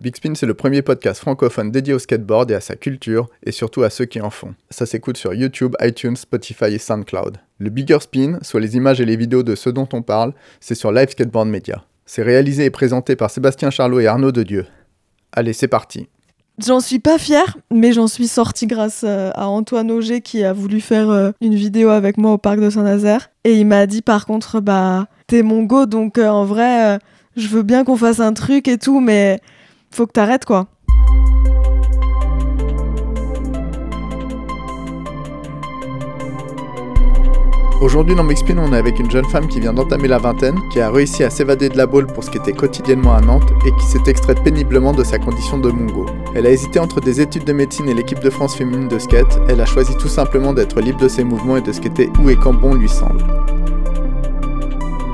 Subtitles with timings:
[0.00, 3.50] Big Spin, c'est le premier podcast francophone dédié au skateboard et à sa culture, et
[3.50, 4.54] surtout à ceux qui en font.
[4.70, 7.38] Ça s'écoute sur YouTube, iTunes, Spotify et SoundCloud.
[7.58, 10.76] Le Bigger Spin, soit les images et les vidéos de ceux dont on parle, c'est
[10.76, 11.82] sur Live Skateboard Media.
[12.06, 14.66] C'est réalisé et présenté par Sébastien Charlot et Arnaud de Dieu.
[15.32, 16.06] Allez, c'est parti.
[16.64, 20.52] J'en suis pas fière, mais j'en suis sortie grâce euh, à Antoine Auger qui a
[20.52, 23.30] voulu faire euh, une vidéo avec moi au parc de Saint-Nazaire.
[23.42, 27.00] Et il m'a dit par contre, bah, t'es mon go, donc euh, en vrai,
[27.36, 29.40] je veux bien qu'on fasse un truc et tout, mais
[29.90, 30.66] faut que t'arrêtes quoi.
[37.80, 40.80] Aujourd'hui dans Mixpin, on est avec une jeune femme qui vient d'entamer la vingtaine, qui
[40.80, 43.86] a réussi à s'évader de la boule pour ce qui quotidiennement à Nantes et qui
[43.86, 46.04] s'est extraite péniblement de sa condition de mongo.
[46.34, 49.38] Elle a hésité entre des études de médecine et l'équipe de France féminine de skate,
[49.48, 52.36] elle a choisi tout simplement d'être libre de ses mouvements et de skater où et
[52.36, 53.24] quand bon lui semble.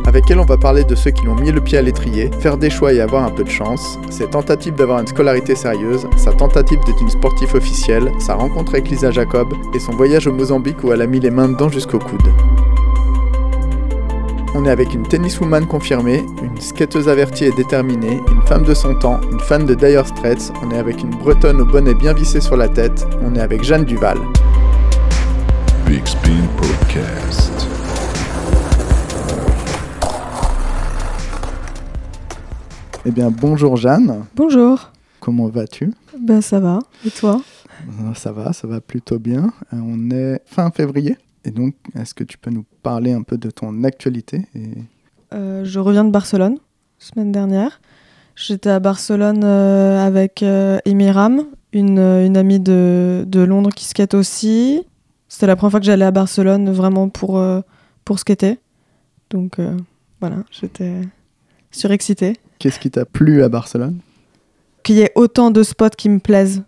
[0.07, 2.59] Avec elle, on va parler de ceux qui l'ont mis le pied à l'étrier, faire
[2.59, 6.33] des choix et avoir un peu de chance, ses tentatives d'avoir une scolarité sérieuse, sa
[6.33, 10.85] tentative d'être une sportive officielle, sa rencontre avec Lisa Jacob et son voyage au Mozambique
[10.85, 12.29] où elle a mis les mains dedans jusqu'au coude.
[14.55, 18.95] On est avec une tenniswoman confirmée, une skateuse avertie et déterminée, une femme de son
[18.95, 22.41] temps, une fan de Dire Straits, on est avec une bretonne au bonnet bien vissé
[22.41, 24.19] sur la tête, on est avec Jeanne Duval.
[25.87, 27.54] Big Spin Podcast.
[33.07, 34.25] Eh bien, bonjour Jeanne.
[34.35, 34.91] Bonjour.
[35.21, 35.93] Comment vas-tu?
[36.19, 36.79] Ben ça va.
[37.05, 37.43] Et toi?
[38.01, 39.53] Euh, Ça va, ça va plutôt bien.
[39.75, 41.19] Euh, on est fin février.
[41.45, 44.47] Et donc, est-ce que tu peux nous parler un peu de ton actualité
[45.35, 46.57] euh, Je reviens de Barcelone,
[46.99, 47.83] semaine dernière.
[48.37, 51.45] J'étais à Barcelone avec Emiram,
[51.75, 54.83] une, une, amie de, de, Londres qui skate aussi.
[55.29, 57.45] C'était la première fois que j'allais à Barcelone vraiment pour,
[58.07, 58.59] pour skater.
[59.29, 59.59] Donc
[60.21, 61.03] voilà, j'étais
[61.71, 62.39] surexcitée.
[62.65, 63.99] Qu'est-ce qui t'a plu à Barcelone?
[64.85, 66.63] Qu'il y ait autant de spots qui me plaisent.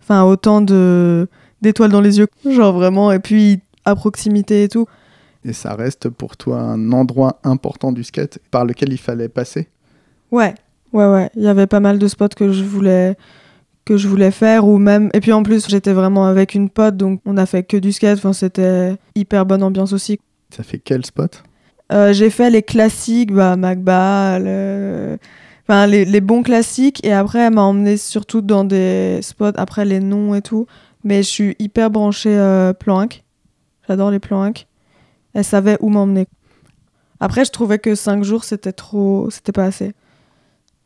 [0.00, 1.28] Enfin, autant de
[1.60, 2.28] d'étoiles dans les yeux.
[2.48, 4.86] Genre vraiment, et puis à proximité et tout.
[5.44, 9.68] Et ça reste pour toi un endroit important du skate par lequel il fallait passer?
[10.30, 10.54] Ouais,
[10.94, 11.28] ouais, ouais.
[11.36, 13.18] Il y avait pas mal de spots que je voulais
[13.84, 16.96] que je voulais faire ou même et puis en plus j'étais vraiment avec une pote
[16.96, 20.20] donc on a fait que du skate enfin c'était hyper bonne ambiance aussi
[20.50, 21.42] ça fait quel spot?
[21.92, 24.38] Euh, j'ai fait les classiques, bah, Magba,
[25.68, 27.04] enfin, les, bons classiques.
[27.04, 30.66] Et après, elle m'a emmené surtout dans des spots, après les noms et tout.
[31.04, 33.24] Mais je suis hyper branchée euh, planque.
[33.88, 34.66] J'adore les planques.
[35.34, 36.26] Elle savait où m'emmener.
[37.20, 39.28] Après, je trouvais que 5 jours, c'était trop.
[39.30, 39.92] C'était pas assez.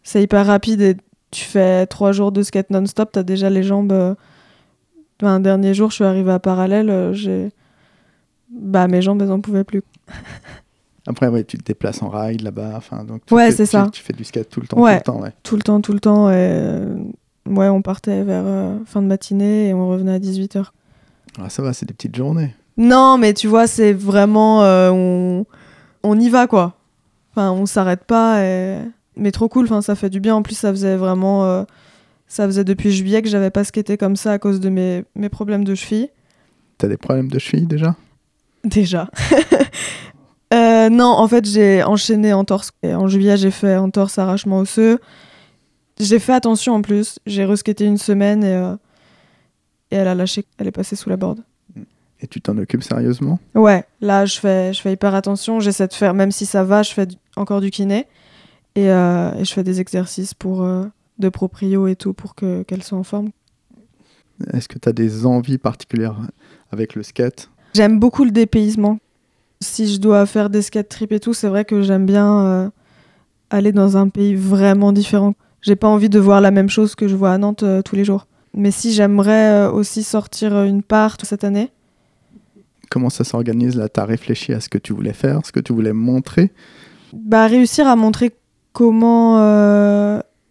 [0.02, 0.96] C'est hyper rapide et
[1.30, 3.92] tu fais 3 jours de skate non-stop, t'as déjà les jambes.
[3.92, 4.14] Euh,
[5.22, 7.50] un dernier jour, je suis arrivée à parallèle, euh, j'ai.
[8.50, 9.82] Bah, mes jambes, elles en pouvaient plus.
[11.06, 12.72] Après, ouais, tu te déplaces en ride là-bas.
[12.76, 13.88] Enfin, donc ouais, c'est ça.
[13.92, 14.80] Tu fais du skate tout le temps.
[14.80, 15.00] Ouais.
[15.00, 15.32] Tout le temps, ouais.
[15.42, 16.30] Tout le temps, tout le temps.
[16.30, 16.96] Et, euh,
[17.46, 20.66] ouais, on partait vers euh, fin de matinée et on revenait à 18h.
[21.38, 22.54] Ah, ça va, c'est des petites journées.
[22.76, 24.64] Non, mais tu vois, c'est vraiment.
[24.64, 25.46] Euh, on...
[26.02, 26.74] on y va, quoi.
[27.32, 28.42] Enfin, on s'arrête pas.
[28.42, 28.78] Et...
[29.16, 30.34] Mais trop cool, enfin, ça fait du bien.
[30.34, 31.64] En plus, ça faisait vraiment.
[32.28, 35.28] Ça faisait depuis juillet que j'avais pas skaté comme ça à cause de mes, mes
[35.28, 36.08] problèmes de cheville.
[36.76, 37.94] T'as des problèmes de cheville déjà?
[38.64, 39.08] Déjà.
[40.86, 42.70] Euh, non, en fait, j'ai enchaîné en torse.
[42.84, 44.98] en juillet, j'ai fait en torse arrachement osseux.
[45.98, 47.18] J'ai fait attention en plus.
[47.26, 48.74] J'ai reskaté une semaine et, euh,
[49.90, 50.44] et elle a lâché.
[50.58, 51.40] Elle est passée sous la board.
[52.20, 53.38] Et tu t'en occupes sérieusement?
[53.54, 55.60] Ouais, là, je fais, je fais hyper attention.
[55.60, 58.06] J'essaie de faire, même si ça va, je fais encore du kiné.
[58.74, 60.66] Et, euh, et, je fais des exercices pour,
[61.18, 63.30] de proprio et tout pour qu'elle soit en forme.
[64.52, 66.16] Est-ce que tu as des envies particulières
[66.70, 67.50] avec le skate?
[67.74, 68.98] J'aime beaucoup le dépaysement
[69.60, 72.70] si je dois faire des skate trips et tout, c'est vrai que j'aime bien euh,
[73.50, 75.34] aller dans un pays vraiment différent.
[75.62, 77.96] J'ai pas envie de voir la même chose que je vois à Nantes euh, tous
[77.96, 78.26] les jours.
[78.54, 81.70] Mais si j'aimerais euh, aussi sortir une part cette année.
[82.90, 83.88] Comment ça s'organise là?
[83.88, 86.52] T'as réfléchi à ce que tu voulais faire, ce que tu voulais montrer?
[87.12, 88.32] Bah réussir à montrer
[88.72, 89.38] comment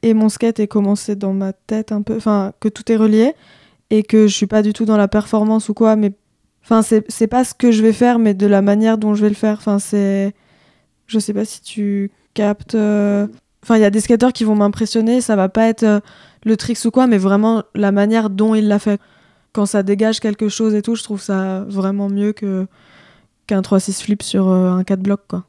[0.01, 2.95] est mon skate et comment c'est dans ma tête un peu, enfin que tout est
[2.95, 3.33] relié
[3.89, 6.11] et que je suis pas du tout dans la performance ou quoi, mais
[6.67, 9.29] Enfin, c'est pas ce que je vais faire, mais de la manière dont je vais
[9.29, 9.57] le faire.
[9.59, 10.33] Enfin, c'est.
[11.05, 12.73] Je sais pas si tu captes.
[12.73, 13.27] Euh,
[13.61, 15.99] enfin, il y a des skateurs qui vont m'impressionner, ça va pas être euh,
[16.43, 18.99] le tricks ou quoi, mais vraiment la manière dont il l'a fait.
[19.53, 22.65] Quand ça dégage quelque chose et tout, je trouve ça vraiment mieux que
[23.45, 25.43] qu'un 3-6 flip sur euh, un 4 blocs, quoi.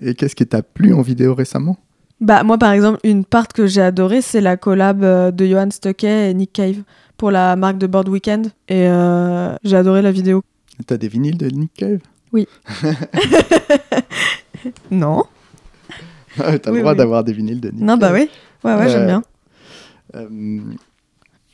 [0.00, 1.78] Et qu'est-ce qui t'a plu en vidéo récemment?
[2.20, 5.00] Bah, moi, par exemple, une part que j'ai adorée, c'est la collab
[5.34, 6.84] de Johan Stuckey et Nick Cave
[7.16, 10.42] pour la marque de Board Weekend et euh, j'ai adoré la vidéo.
[10.86, 12.00] T'as des vinyles de Nick Cave?
[12.32, 12.48] Oui.
[14.90, 15.24] non.
[16.38, 18.28] Ah, t'as le droit d'avoir des vinyles de Nick Non, bah oui.
[18.64, 19.22] Ouais, ouais, j'aime bien.
[20.16, 20.60] Euh,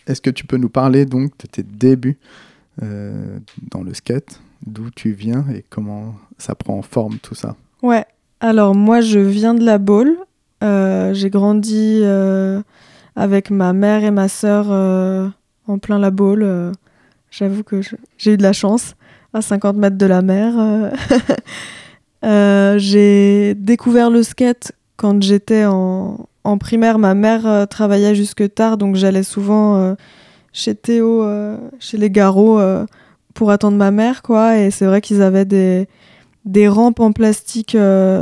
[0.06, 2.18] Est-ce que tu peux nous parler donc de tes débuts
[2.82, 3.38] euh,
[3.70, 7.56] dans le skate, d'où tu viens et comment ça prend forme tout ça?
[7.82, 8.04] Ouais.
[8.40, 10.16] Alors moi, je viens de la Baule.
[10.62, 12.62] Euh, j'ai grandi euh,
[13.16, 15.28] avec ma mère et ma sœur euh,
[15.70, 16.42] en plein la Baule.
[16.42, 16.72] Euh,
[17.30, 17.80] J'avoue que
[18.18, 18.94] j'ai eu de la chance
[19.32, 20.54] à 50 mètres de la mer.
[20.58, 20.90] euh.
[22.22, 26.26] Euh, j'ai découvert le skate quand j'étais en,
[26.58, 26.98] primaire.
[26.98, 29.96] Ma mère euh, travaillait jusque tard, donc j'allais souvent
[30.52, 31.26] chez Théo,
[31.78, 32.84] chez les Garot, euh,
[33.32, 34.58] pour attendre ma mère, quoi.
[34.58, 35.88] Et c'est vrai qu'ils avaient des,
[36.68, 37.74] rampes en plastique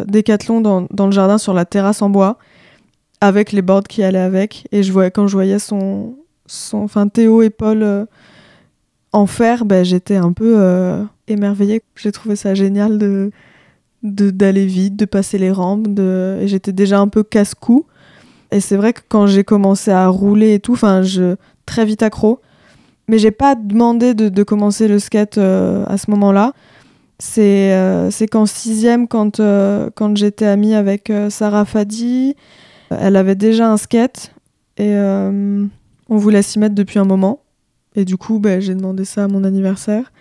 [0.07, 2.39] Décathlon dans, dans le jardin sur la terrasse en bois,
[3.21, 4.69] avec les boards qui allaient avec.
[4.71, 6.18] Et je voyais, quand je voyais son,
[6.73, 8.05] enfin Théo et Paul euh,
[9.13, 11.83] en faire, ben, j'étais un peu euh, émerveillée.
[11.97, 13.31] J'ai trouvé ça génial de
[14.03, 15.89] d'aller vite, de passer les rampes,
[16.45, 17.85] j'étais déjà un peu casse-cou.
[18.53, 21.35] Et c'est vrai que quand j'ai commencé à rouler et tout, enfin, je
[21.67, 22.41] très vite accro.
[23.09, 26.53] Mais j'ai pas demandé de, de commencer le skate euh, à ce moment-là.
[27.19, 29.41] C'est qu'en sixième, quand,
[29.97, 32.37] quand j'étais amie avec Sarah Fadi,
[32.91, 34.33] elle avait déjà un skate
[34.77, 34.95] et
[36.09, 37.43] on voulait s'y mettre depuis un moment.
[37.95, 40.13] Et du coup, ben, j'ai demandé ça à mon anniversaire.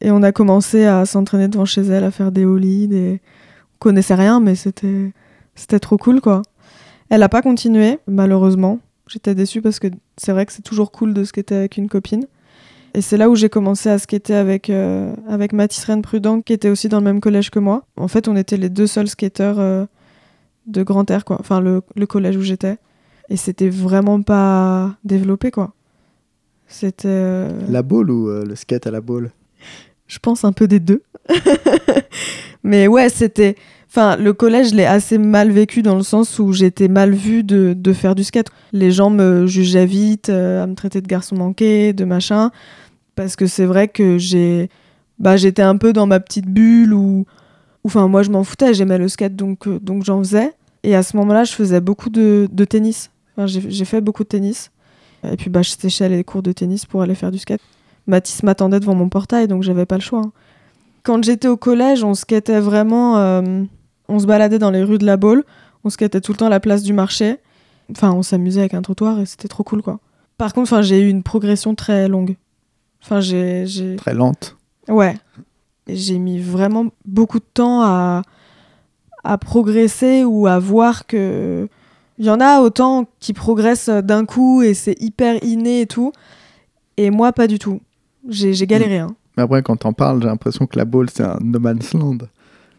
[0.00, 2.88] Et on a commencé à s'entraîner devant chez elle, à faire des ollies.
[2.88, 3.20] Des...
[3.74, 5.12] On connaissait rien, mais c'était
[5.54, 6.42] c'était trop cool, quoi.
[7.10, 8.78] Elle a pas continué, malheureusement.
[9.06, 12.26] J'étais déçue parce que c'est vrai que c'est toujours cool de skater avec une copine.
[12.94, 16.52] Et c'est là où j'ai commencé à skater avec, euh, avec Mathis Rennes Prudent, qui
[16.52, 17.84] était aussi dans le même collège que moi.
[17.96, 19.84] En fait, on était les deux seuls skateurs euh,
[20.66, 21.36] de grand air, quoi.
[21.40, 22.78] Enfin, le collège où j'étais.
[23.30, 25.72] Et c'était vraiment pas développé, quoi.
[26.66, 27.08] C'était.
[27.08, 29.30] euh, La boule ou euh, le skate à la boule?
[30.08, 31.02] Je pense un peu des deux.
[32.64, 33.56] Mais ouais, c'était.
[33.88, 37.42] Enfin, le collège, je l'ai assez mal vécu dans le sens où j'étais mal vue
[37.42, 38.48] de, de faire du skate.
[38.72, 42.50] Les gens me jugeaient vite, euh, à me traiter de garçon manqué, de machin.
[43.16, 44.68] Parce que c'est vrai que j'ai.
[45.18, 47.24] Bah, j'étais un peu dans ma petite bulle où.
[47.84, 50.52] Enfin, moi, je m'en foutais, j'aimais le skate, donc, donc j'en faisais.
[50.82, 53.10] Et à ce moment-là, je faisais beaucoup de, de tennis.
[53.42, 54.70] Enfin, j'ai fait beaucoup de tennis.
[55.30, 57.60] Et puis, bah, je séchais les cours de tennis pour aller faire du skate.
[58.06, 60.20] Mathis m'attendait devant mon portail, donc j'avais pas le choix.
[60.22, 60.32] hein.
[61.02, 63.18] Quand j'étais au collège, on skatait vraiment.
[63.18, 63.62] euh,
[64.08, 65.44] on se baladait dans les rues de la Baule,
[65.84, 67.36] on skatait tout le temps à la place du marché.
[67.90, 70.00] Enfin, on s'amusait avec un trottoir et c'était trop cool, quoi.
[70.38, 72.36] Par contre, enfin, j'ai eu une progression très longue.
[73.02, 74.56] Enfin, j'ai- Très lente.
[74.88, 75.16] Ouais.
[75.86, 78.22] J'ai mis vraiment beaucoup de temps à,
[79.24, 81.68] à progresser ou à voir que.
[82.20, 86.12] Il y en a autant qui progressent d'un coup et c'est hyper inné et tout.
[86.98, 87.80] Et moi, pas du tout.
[88.28, 88.98] J'ai galéré.
[88.98, 89.14] Hein.
[89.36, 92.18] Mais après, quand t'en parles, j'ai l'impression que la boule, c'est un no man's land.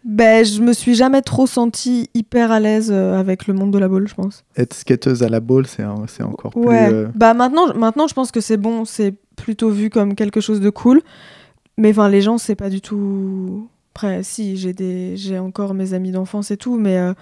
[0.03, 3.79] Ben, je me suis jamais trop sentie hyper à l'aise euh, avec le monde de
[3.79, 4.43] la boule, je pense.
[4.57, 6.87] Être skateuse à la boule, c'est encore Ouais.
[6.87, 6.95] plus.
[6.95, 10.59] euh, Bah maintenant, maintenant, je pense que c'est bon, c'est plutôt vu comme quelque chose
[10.59, 11.01] de cool.
[11.77, 13.67] Mais enfin, les gens, c'est pas du tout.
[13.93, 17.13] Après, si, j'ai des, encore mes amis d'enfance et tout, mais euh,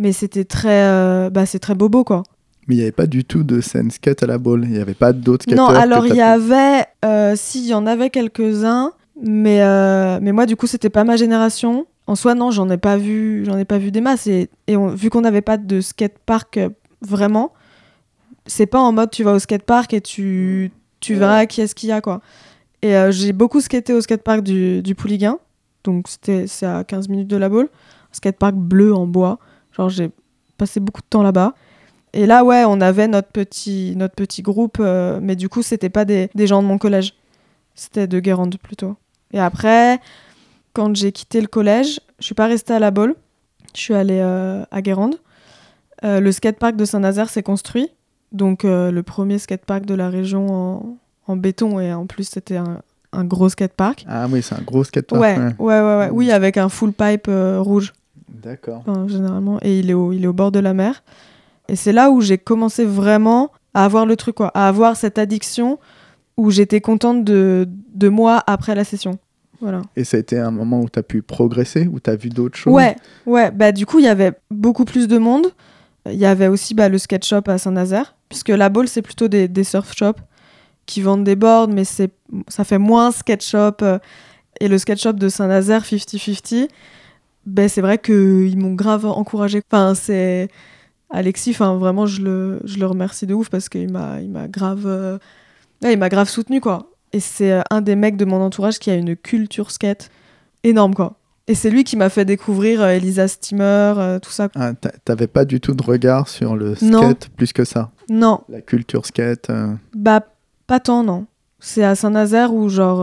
[0.00, 2.22] mais c'était très, euh, bah c'est très bobo quoi.
[2.66, 4.64] Mais il n'y avait pas du tout de scène skate à la boule.
[4.64, 5.70] Il n'y avait pas d'autres skateurs.
[5.72, 8.92] Non, alors il y avait, euh, si, il y en avait quelques-uns,
[9.22, 11.86] mais euh, mais moi du coup, c'était pas ma génération.
[12.06, 14.26] En soi, non, j'en ai pas vu, j'en ai pas vu des masses.
[14.26, 16.68] Et, et on- vu qu'on n'avait pas de skatepark euh,
[17.02, 17.52] vraiment,
[18.46, 20.70] c'est pas en mode tu vas au skatepark et tu
[21.00, 22.20] tu verras qui est-ce qu'il y a quoi.
[22.82, 25.36] Et euh, j'ai beaucoup skaté au skatepark du, du Pouliguen,
[25.84, 27.68] donc c'était c'est à 15 minutes de la boule.
[27.70, 29.38] Un skatepark bleu en bois.
[29.72, 30.10] Genre j'ai
[30.58, 31.54] passé beaucoup de temps là-bas.
[32.12, 35.90] Et là, ouais, on avait notre petit, notre petit groupe, euh, mais du coup, c'était
[35.90, 37.14] pas des, des gens de mon collège.
[37.76, 38.96] C'était de Guérande plutôt.
[39.32, 40.00] Et après,
[40.72, 43.14] quand j'ai quitté le collège, je suis pas restée à la Baule.
[43.76, 45.20] Je suis allée euh, à Guérande.
[46.02, 47.88] Euh, le skatepark de Saint-Nazaire s'est construit.
[48.32, 50.96] Donc, euh, le premier skatepark de la région en,
[51.28, 51.78] en béton.
[51.78, 54.04] Et en plus, c'était un, un gros skatepark.
[54.08, 55.22] Ah oui, c'est un gros skatepark.
[55.22, 55.54] Ouais, ouais.
[55.58, 56.10] ouais, ouais, ouais.
[56.10, 57.92] Oui, avec un full pipe rouge.
[58.30, 58.82] D'accord.
[58.86, 59.58] Enfin, généralement.
[59.62, 61.02] Et il est, au, il est au bord de la mer.
[61.68, 64.48] Et c'est là où j'ai commencé vraiment à avoir le truc, quoi.
[64.54, 65.78] À avoir cette addiction
[66.36, 69.18] où j'étais contente de, de moi après la session.
[69.60, 69.82] Voilà.
[69.94, 72.30] Et ça a été un moment où tu as pu progresser, où tu as vu
[72.30, 72.72] d'autres choses?
[72.72, 72.96] Ouais,
[73.26, 73.50] ouais.
[73.50, 75.48] Bah, du coup, il y avait beaucoup plus de monde.
[76.06, 79.28] Il y avait aussi bah, le skate shop à Saint-Nazaire, puisque la Baule, c'est plutôt
[79.28, 80.20] des, des surf shops
[80.86, 83.76] qui vendent des boards, mais ça fait moins skate shop.
[83.82, 83.98] euh,
[84.60, 86.68] et le skate shop de Saint-Nazaire, 50-50,
[87.46, 89.62] ben, c'est vrai qu'ils m'ont grave encouragé.
[89.70, 90.48] Enfin, c'est.
[91.12, 94.46] Alexis, enfin, vraiment, je le, je le remercie de ouf parce qu'il m'a, il m'a
[94.46, 94.84] grave.
[94.86, 95.18] euh,
[95.82, 96.90] ouais, il m'a grave soutenu, quoi.
[97.12, 100.10] Et c'est euh, un des mecs de mon entourage qui a une culture skate
[100.62, 101.16] énorme, quoi.
[101.48, 103.64] Et c'est lui qui m'a fait découvrir euh, Elisa Steamer,
[103.98, 104.48] euh, tout ça.
[104.54, 107.14] Ah, t'a- T'avais pas du tout de regard sur le skate Non.
[107.36, 107.90] plus que ça?
[108.08, 109.50] Non, La culture skate
[109.94, 110.20] bah
[110.68, 111.26] pas tant, non.
[111.58, 113.00] C'est à Saint-Nazaire où, genre.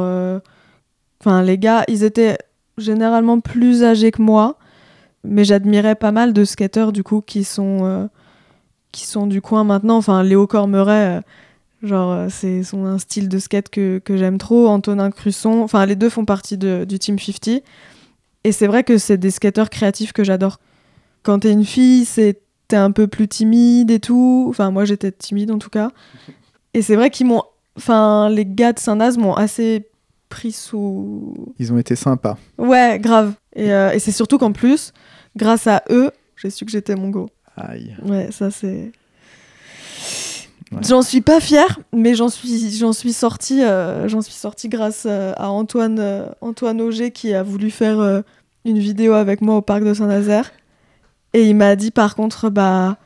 [1.20, 2.38] Enfin, les gars, ils étaient
[2.78, 4.58] généralement plus âgés que moi,
[5.24, 7.80] mais j'admirais pas mal de skateurs, du coup, qui sont.
[7.86, 8.08] euh,
[8.92, 9.98] qui sont du coin maintenant.
[9.98, 11.22] Enfin, Léo Cormeret, euh,
[11.84, 14.68] genre, euh, c'est son un style de skate que, que j'aime trop.
[14.68, 17.62] Antonin Crusson, enfin, les deux font partie de- du Team 50.
[18.44, 20.60] Et c'est vrai que c'est des skateurs créatifs que j'adore.
[21.24, 24.48] Quand t'es une fille, c'est t'es un peu plus timide et tout.
[24.50, 25.92] Enfin, moi, j'étais timide en tout cas.
[26.74, 27.44] Et c'est vrai qu'ils m'ont.
[27.78, 29.88] Enfin, les gars de Saint-Naz m'ont assez
[30.30, 31.54] pris sous.
[31.60, 32.38] ils ont été sympas.
[32.58, 33.34] Ouais, grave.
[33.56, 34.94] Et, euh, et c'est surtout qu'en plus,
[35.36, 37.30] grâce à eux, j'ai su que j'étais mongo.
[37.56, 37.96] Aïe.
[38.04, 38.92] Ouais, ça c'est.
[40.72, 40.80] Ouais.
[40.88, 45.06] J'en suis pas fière, mais j'en suis, j'en suis sortie, euh, j'en suis sortie grâce
[45.06, 48.24] euh, à Antoine, euh, Antoine Auger qui a voulu faire
[48.66, 50.52] une vidéo avec moi au parc de Saint-Nazaire.
[51.34, 52.98] Et il m'a dit par contre, bah,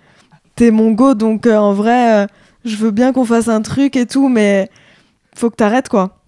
[0.55, 2.27] t'es mon go, donc en vrai,
[2.65, 4.69] je veux bien qu'on fasse un truc et tout, mais
[5.35, 6.20] faut que t'arrêtes quoi.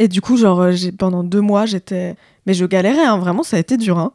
[0.00, 2.16] Et du coup, genre, euh, pendant deux mois, j'étais.
[2.46, 3.98] Mais je galérais, hein, vraiment, ça a été dur.
[3.98, 4.12] hein.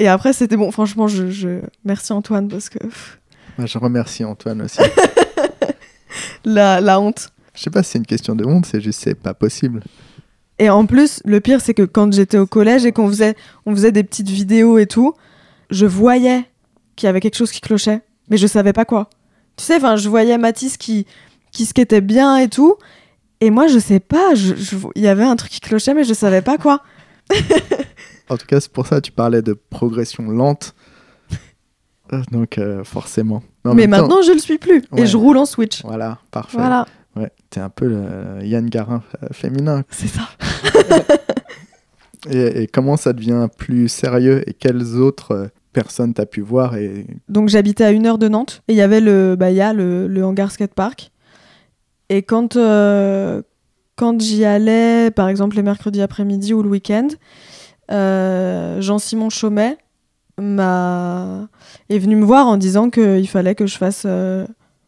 [0.00, 0.72] Et après, c'était bon.
[0.72, 1.60] Franchement, je, je...
[1.84, 2.78] merci Antoine parce que
[3.56, 4.80] je remercie Antoine aussi.
[6.44, 7.28] la, la honte.
[7.54, 9.84] je sais pas si c'est une question de honte, c'est juste c'est pas possible.
[10.58, 13.72] Et en plus, le pire, c'est que quand j'étais au collège et qu'on faisait, on
[13.72, 15.14] faisait des petites vidéos et tout,
[15.70, 16.44] je voyais
[16.96, 19.08] qu'il y avait quelque chose qui clochait, mais je savais pas quoi.
[19.56, 21.06] Tu sais, enfin, je voyais Mathis qui,
[21.52, 22.74] qui skatait bien et tout,
[23.46, 24.32] et moi, je sais pas,
[24.94, 26.80] il y avait un truc qui clochait, mais je savais pas quoi.
[28.30, 30.74] En tout cas, c'est pour ça que tu parlais de progression lente.
[32.14, 33.42] Euh, Donc, euh, forcément.
[33.64, 35.02] Mais en mais même temps- maintenant, je le suis plus, Ouais.
[35.02, 35.82] et je roule en Switch.
[35.84, 36.56] Voilà, parfait.
[36.56, 36.86] Voilà,
[37.16, 39.84] Ouais, t'es un peu le Yann Garin euh, féminin.
[39.90, 40.22] c'est ça.
[42.30, 47.06] Et, et comment ça devient plus sérieux et quelles autres personnes t'as pu voir et
[47.28, 49.60] Donc j'habitais à une heure de Nantes et il y avait le, bah, il y
[49.60, 51.10] a le, le hangar skatepark.
[52.08, 53.42] Et quand, euh,
[53.96, 57.08] quand j'y allais, par exemple les mercredis après-midi ou le week-end,
[57.90, 59.78] euh, Jean-Simon Chaumet
[60.40, 61.48] m'a
[61.88, 64.46] est venu me voir en disant qu'il fallait que je fasse euh,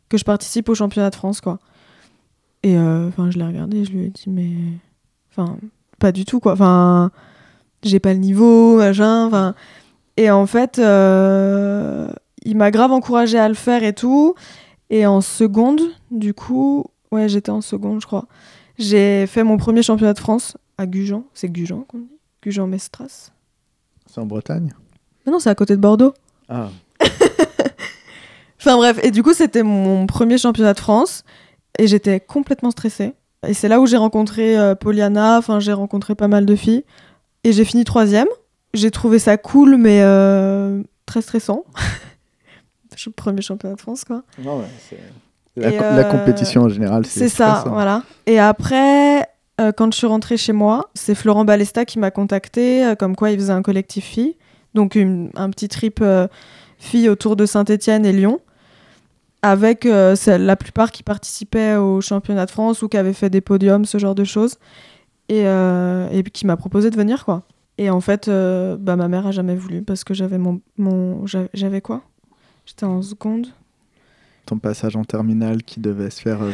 [0.09, 1.59] que je participe au championnat de France quoi.
[2.63, 4.51] Et enfin je l'ai regardé, je lui ai dit mais
[5.31, 5.57] enfin
[6.01, 6.53] pas du tout quoi.
[6.53, 7.13] Enfin
[7.83, 9.27] j'ai pas le niveau machin.
[9.27, 9.55] Enfin
[10.17, 14.35] et en fait il m'a grave encouragé à le faire et tout.
[14.89, 15.81] Et en seconde,
[16.11, 18.27] du coup, ouais, j'étais en seconde, je crois.
[18.79, 21.25] J'ai fait mon premier championnat de France à Gujan.
[21.35, 23.31] C'est Gujan qu'on dit Gujan-Mestras.
[24.07, 24.73] c'est en Bretagne?
[25.25, 26.15] Mais non, c'est à côté de Bordeaux.
[26.49, 26.69] Ah,
[28.61, 31.25] Enfin bref, et du coup, c'était mon premier championnat de France.
[31.79, 33.15] Et j'étais complètement stressée.
[33.47, 36.85] Et c'est là où j'ai rencontré euh, Poliana, enfin, j'ai rencontré pas mal de filles.
[37.45, 38.29] Et j'ai fini troisième.
[38.75, 41.65] J'ai trouvé ça cool, mais euh, très stressant.
[43.17, 44.23] Premier championnat de France, quoi.
[44.43, 44.99] non, ouais, c'est...
[45.57, 48.03] La, euh, la compétition en général, c'est ça, voilà.
[48.27, 49.27] Et après,
[49.61, 53.17] euh, quand je suis rentrée chez moi, c'est Florent Balesta qui m'a contacté, euh, comme
[53.17, 54.37] quoi il faisait un collectif filles.
[54.75, 56.29] Donc une- un petit trip euh,
[56.79, 58.41] filles autour de Saint-Étienne et Lyon.
[59.43, 63.85] Avec la plupart qui participaient au championnat de France ou qui avaient fait des podiums,
[63.85, 64.57] ce genre de choses.
[65.29, 65.45] Et,
[66.33, 67.43] qui m'a proposé de venir, quoi.
[67.79, 70.61] Et en fait, bah, ma mère a jamais voulu parce que j'avais mon.
[71.55, 72.03] j'avais quoi?
[72.65, 73.47] J'étais en seconde.
[74.47, 76.41] Ton passage en terminale qui devait se faire...
[76.43, 76.53] euh,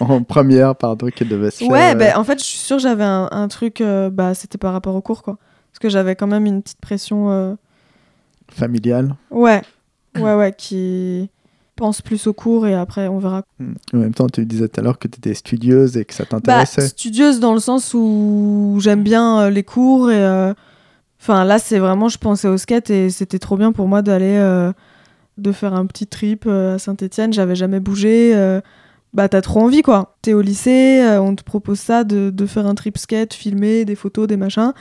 [0.00, 1.92] en première, pardon, qui devait se Ouais, faire...
[1.96, 4.56] euh, ben en fait, je suis sûre que j'avais un, un truc, euh, bah, c'était
[4.58, 5.36] par rapport au cours, quoi.
[5.72, 7.54] Parce que j'avais quand même une petite pression, euh,
[8.50, 9.16] familiale.
[9.30, 9.62] ouais,
[10.16, 11.28] ouais, ouais, qui
[11.76, 13.42] pense plus au cours et après, on verra.
[13.58, 13.72] Mm.
[13.94, 16.22] En même temps, tu disais tout à l'heure que tu étais studieuse et que ça
[16.24, 16.86] Bah, t'intéressait.
[16.88, 20.16] studieuse dans le sens où j'aime bien euh, les cours et.
[20.22, 20.54] euh,
[21.20, 24.36] Enfin, là, c'est vraiment, je pensais au skate et c'était trop bien pour moi d'aller.
[25.38, 27.32] De faire un petit trip euh, à Saint-Etienne.
[27.32, 28.34] J'avais jamais bougé.
[28.34, 28.60] euh,
[29.12, 30.16] bah, t'as trop envie, quoi.
[30.22, 33.94] T'es au lycée, euh, on te propose ça, de, faire un trip skate, filmer des
[33.94, 34.72] photos, des machins.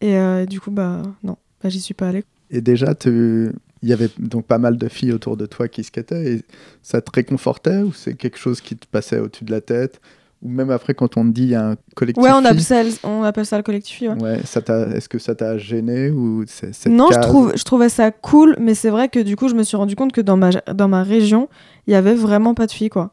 [0.00, 0.16] Et
[0.46, 2.24] du coup, bah, non, bah, j'y suis pas allée.
[2.50, 3.50] Et déjà, tu-
[3.82, 6.42] il y avait donc pas mal de filles autour de toi qui skataient et
[6.82, 10.00] ça te réconfortait ou c'est quelque chose qui te passait au-dessus de la tête?
[10.42, 12.60] Ou même après, quand on te dit il y a un collectif Ouais, on appelle,
[12.62, 14.02] ça, on appelle ça le collectif.
[14.02, 14.22] ouais.
[14.22, 16.44] ouais, ça t'a- est-ce que ça t'a gêné ou
[16.86, 19.64] Non, je, trouve, je trouvais ça cool, mais c'est vrai que du coup, je me
[19.64, 21.48] suis rendu compte que dans ma, dans ma région,
[21.88, 23.10] il y avait vraiment pas de filles, quoi.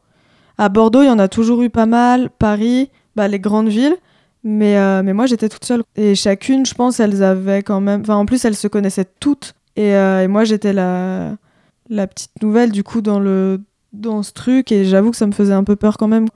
[0.56, 3.96] À Bordeaux, il y en a toujours eu pas mal, Paris, bah, les grandes villes,
[4.44, 5.82] mais, euh, mais moi, j'étais toute seule.
[5.96, 8.02] Et chacune, je pense, elles avaient quand même...
[8.02, 9.54] Enfin, en plus, elles se connaissaient toutes.
[9.74, 11.36] Et, euh, et moi, j'étais la,
[11.90, 13.60] la petite nouvelle, du coup, dans, le,
[13.92, 16.28] dans ce truc, et j'avoue que ça me faisait un peu peur quand même.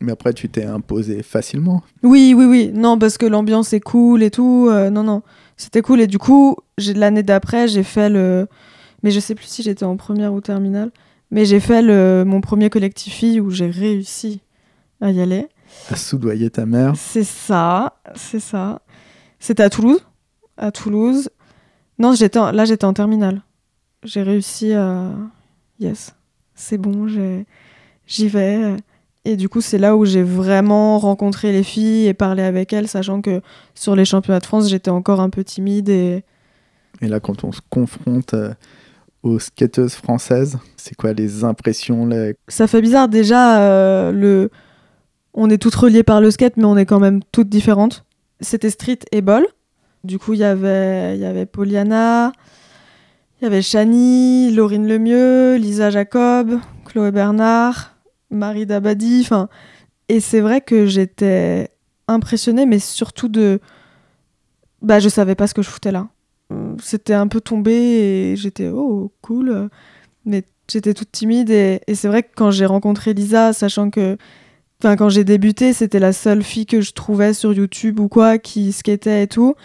[0.00, 1.82] Mais après, tu t'es imposé facilement.
[2.02, 2.70] Oui, oui, oui.
[2.74, 4.68] Non, parce que l'ambiance est cool et tout.
[4.70, 5.22] euh, non, non.
[5.56, 6.00] C'était cool.
[6.00, 8.46] Et du coup, l'année d'après, j'ai fait le.
[9.02, 10.90] Mais je sais plus si j'étais en première ou terminale.
[11.30, 14.40] Mais j'ai fait le, mon premier collectif fille où j'ai réussi
[15.00, 15.46] à y aller.
[15.90, 16.94] À soudoyer ta mère.
[16.96, 18.80] C'est ça, c'est ça.
[19.38, 20.00] C'était à Toulouse.
[20.56, 21.28] À Toulouse.
[21.98, 23.42] Non, j'étais en- là j'étais en terminale.
[24.04, 25.10] J'ai réussi à.
[25.80, 26.14] Yes,
[26.54, 27.06] c'est bon,
[28.06, 28.76] j'y vais.
[29.28, 32.88] Et du coup, c'est là où j'ai vraiment rencontré les filles et parlé avec elles,
[32.88, 33.42] sachant que
[33.74, 36.24] sur les championnats de France, j'étais encore un peu timide et.
[37.02, 38.54] Et là, quand on se confronte euh,
[39.22, 44.50] aux skateuses françaises, c'est quoi les impressions là Ça fait bizarre déjà, euh, le...
[45.34, 48.06] on est toutes reliées par le skate, mais on est quand même toutes différentes.
[48.40, 49.44] C'était Street et Ball.
[50.04, 52.32] Du coup, il y avait, il y avait Poliana,
[53.42, 57.97] il y avait Shani, Laurine Lemieux, Lisa Jacob, Chloé Bernard,
[58.30, 59.20] Marie Dabadi.
[59.22, 59.48] Enfin,
[60.08, 61.70] et c'est vrai que j'étais
[62.06, 63.60] impressionnée, mais surtout de.
[64.82, 66.08] Bah, je savais pas ce que je foutais là.
[66.80, 69.68] C'était un peu tombé et j'étais, oh, cool.
[70.24, 74.16] Mais j'étais toute timide et, c'est vrai que quand j'ai rencontré Lisa, sachant que.
[74.80, 78.38] Enfin, quand j'ai débuté, c'était la seule fille que je trouvais sur YouTube ou quoi
[78.38, 79.56] qui skatait et tout.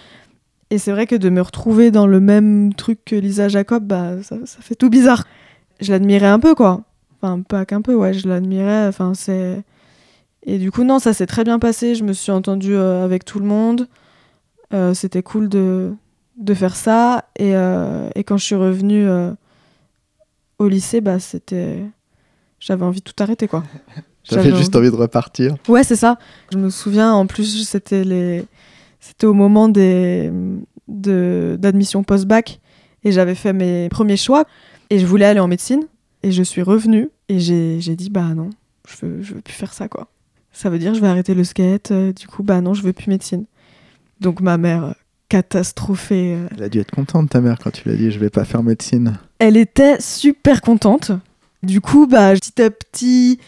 [0.72, 4.24] Et c'est vrai que de me retrouver dans le même truc que Lisa Jacob, bah,
[4.24, 5.25] ça fait tout bizarre.
[5.79, 6.84] Je l'admirais un peu, quoi.
[7.24, 8.86] Enfin, pas qu'un peu, ouais, je l'admirais.
[8.88, 9.63] Enfin, c'est.
[10.46, 11.96] Et du coup, non, ça s'est très bien passé.
[11.96, 13.88] Je me suis entendue euh, avec tout le monde.
[14.74, 15.94] Euh, C'était cool de,
[16.36, 17.30] de faire ça.
[17.38, 19.08] Et, euh, et quand je suis revenue
[20.60, 21.80] au lycée, bah, c'était.
[22.60, 23.63] J'avais envie de tout arrêter, quoi.
[24.24, 25.56] J'avais juste envie de repartir.
[25.70, 26.18] Ouais, c'est ça.
[26.51, 28.46] Je me souviens, en plus, c'était les...
[29.00, 30.32] c'était au moment des
[30.89, 32.60] de d'admission post-bac
[33.03, 34.46] et j'avais fait mes premiers choix
[34.89, 35.88] et je voulais aller en médecine
[36.24, 38.50] et je suis revenue et j'ai dit bah non,
[38.88, 40.08] je veux je veux plus faire ça quoi.
[40.51, 41.92] Ça veut dire je vais arrêter le skate.
[41.92, 43.46] euh, du coup bah non, je veux plus médecine.
[44.22, 44.92] Donc ma mère euh,
[45.30, 46.36] catastrophée.
[46.36, 48.46] euh, Elle a dû être contente, ta mère, quand tu l'as dit je vais pas
[48.46, 49.18] faire médecine.
[49.39, 51.12] elle était super contente.
[51.63, 53.39] Du coup, bah, petit à petit,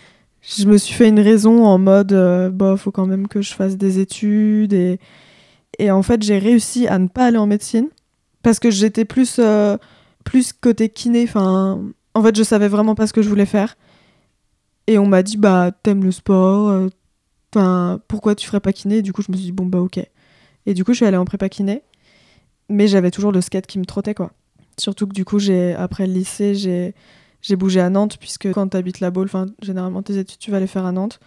[0.42, 3.54] je me suis fait une raison en mode, euh, bah, faut quand même que je
[3.54, 4.72] fasse des études.
[4.72, 5.00] Et,
[5.80, 7.90] et en fait, j'ai réussi à ne pas aller en médecine
[8.42, 9.40] parce que j'étais plus,
[10.24, 11.24] plus côté kiné.
[11.28, 11.82] Enfin,
[12.16, 13.78] en fait, je savais vraiment pas ce que je voulais faire.
[14.88, 16.88] Et on m'a dit, bah, t'aimes le sport, euh,
[17.54, 19.02] enfin, pourquoi tu ferais pas kiné?
[19.02, 20.00] Du coup, je me suis dit, bon, bah, ok.
[20.66, 21.84] Et du coup, je suis allée en prépa kiné.
[22.70, 24.32] Mais j'avais toujours le skate qui me trottait, quoi.
[24.78, 26.96] Surtout que du coup, j'ai après le lycée, j'ai
[27.42, 30.52] j'ai bougé à Nantes puisque quand tu habites la Baule, enfin généralement tes études tu
[30.52, 31.20] vas les faire à Nantes.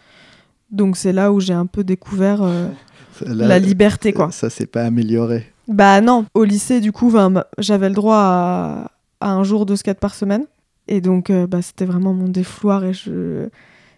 [0.70, 2.68] Donc c'est là où j'ai un peu découvert euh,
[3.24, 4.30] Là, la liberté quoi.
[4.32, 5.46] Ça s'est pas amélioré.
[5.68, 7.14] Bah non, au lycée du coup,
[7.58, 10.44] j'avais le droit à, à un jour de skate par semaine
[10.88, 13.48] et donc euh, bah, c'était vraiment mon défouloir et je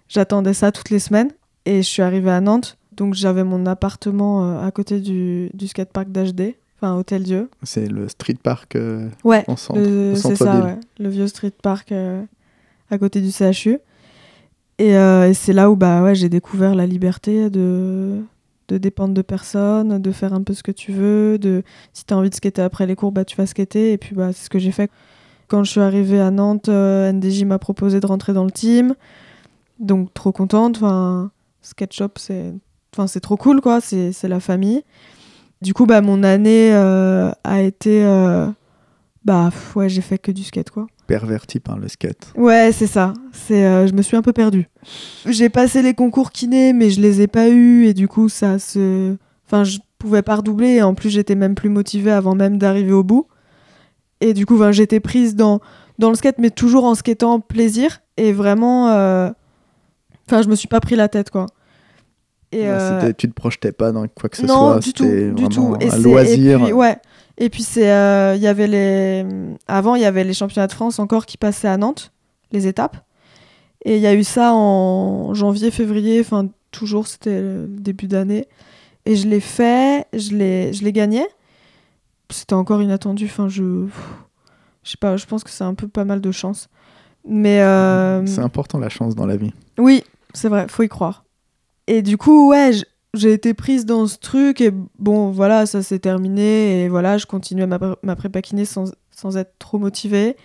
[0.09, 1.31] j'attendais ça toutes les semaines
[1.67, 2.77] et je suis arrivée à Nantes.
[2.93, 7.49] Donc j'avais mon appartement euh, à côté du, du skatepark d'HD, enfin Hôtel Dieu.
[7.63, 10.77] C'est le street park euh, Ouais, en centre, le- au c'est ça, ouais.
[10.99, 12.23] Le vieux street park euh,
[12.91, 13.79] à côté du CHU.
[14.79, 18.23] Et, et c'est là où bah, ouais, j'ai découvert la liberté de,
[18.69, 21.39] de dépendre de personne, de faire un peu ce que tu veux.
[21.39, 23.93] De, si tu as envie de skater après les cours, bah, tu vas skater.
[23.93, 24.91] Et puis bah, c'est ce que j'ai fait.
[25.51, 28.95] Quand je suis arrivée à Nantes, euh, NDJ m'a proposé de rentrer dans le team.
[29.81, 30.77] Donc trop contente.
[30.77, 32.53] Enfin, Sketchup, c'est
[32.97, 33.81] enfin, trop cool, quoi.
[33.81, 34.85] C'est la famille.
[35.61, 38.05] Du coup, bah, mon année euh, a été...
[38.05, 38.47] euh,
[39.25, 40.87] bah ouais, j'ai fait que du skate quoi.
[41.07, 42.33] Perverti par le skate.
[42.37, 43.13] Ouais, c'est ça.
[43.33, 44.69] C'est euh, je me suis un peu perdue.
[45.27, 48.59] J'ai passé les concours kiné mais je les ai pas eus et du coup ça
[48.59, 52.57] se enfin je pouvais pas redoubler et en plus j'étais même plus motivée avant même
[52.57, 53.27] d'arriver au bout.
[54.21, 55.61] Et du coup ben, j'étais prise dans
[55.99, 59.31] dans le skate mais toujours en skatant plaisir et vraiment euh,
[60.27, 61.47] enfin je me suis pas pris la tête quoi.
[62.53, 64.81] Et euh, Tu te projetais pas dans quoi que ce non, soit.
[64.81, 65.77] du tout, C'était du tout.
[65.81, 66.61] Et un loisir.
[66.61, 66.99] Et puis, ouais.
[67.39, 69.25] Et puis c'est, euh, il y avait les,
[69.69, 72.13] avant il y avait les championnats de France encore qui passaient à Nantes,
[72.53, 72.97] les étapes.
[73.85, 78.47] Et il y a eu ça en janvier, février, enfin toujours c'était début d'année.
[79.07, 81.25] Et je l'ai fait, je l'ai, je l'ai gagné.
[82.31, 83.27] C'était encore inattendu.
[83.27, 83.87] Enfin je,
[84.83, 86.69] je sais pas, je pense que c'est un peu pas mal de chance.
[87.29, 89.53] Mais euh, C'est important la chance dans la vie.
[89.79, 91.25] oui, c'est vrai, faut y croire.
[91.87, 92.71] Et du coup, ouais,
[93.15, 97.27] j'ai été prise dans ce truc et bon, voilà, ça s'est terminé et voilà, je
[97.27, 100.37] continuais ma, pré- ma prépa kiné sans, sans être trop motivée.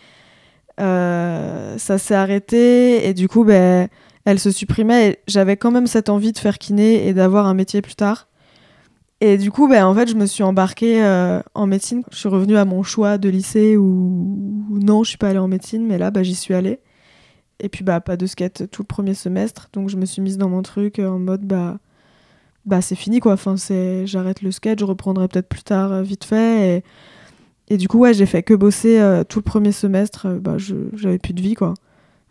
[0.82, 3.88] Euh, ça s'est arrêté et du coup, ben,
[4.26, 7.82] elle se supprimait j'avais quand même cette envie de faire kiné et d'avoir un métier
[7.82, 8.28] plus tard.
[9.21, 12.04] Et du coup, ben, en fait, je me suis embarquée euh, en médecine.
[12.12, 15.39] Je suis revenue à mon choix de lycée où, où non, je suis pas allée
[15.39, 16.80] en médecine, mais là, bah, j'y suis allée.
[17.62, 20.38] Et puis bah pas de skate tout le premier semestre, donc je me suis mise
[20.38, 21.78] dans mon truc euh, en mode bah
[22.65, 23.32] bah c'est fini quoi.
[23.32, 26.84] Enfin c'est j'arrête le skate, je reprendrai peut-être plus tard euh, vite fait.
[27.69, 30.28] Et, et du coup ouais j'ai fait que bosser euh, tout le premier semestre.
[30.28, 31.75] bah je j'avais plus de vie quoi.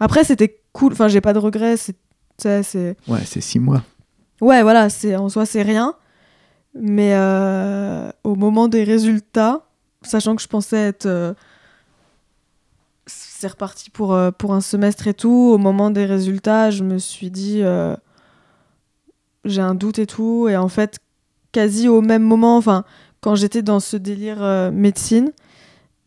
[0.00, 0.92] Après, c'était cool.
[0.92, 1.76] Enfin, j'ai pas de regrets.
[1.76, 1.96] C'est,
[2.38, 2.96] c'est.
[3.08, 3.82] Ouais, c'est six mois.
[4.40, 4.90] Ouais, voilà.
[4.90, 5.94] C'est en soi, c'est rien.
[6.74, 9.66] Mais euh, au moment des résultats,
[10.02, 11.06] sachant que je pensais être.
[11.06, 11.34] euh,
[13.06, 15.52] c'est reparti pour, euh, pour un semestre et tout.
[15.52, 17.62] Au moment des résultats, je me suis dit.
[19.44, 20.48] j'ai un doute et tout.
[20.48, 20.98] Et en fait,
[21.52, 22.84] quasi au même moment, enfin,
[23.20, 25.32] quand j'étais dans ce délire médecine,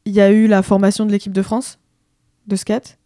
[0.05, 1.79] il y a eu la formation de l'équipe de France
[2.47, 2.97] de skate.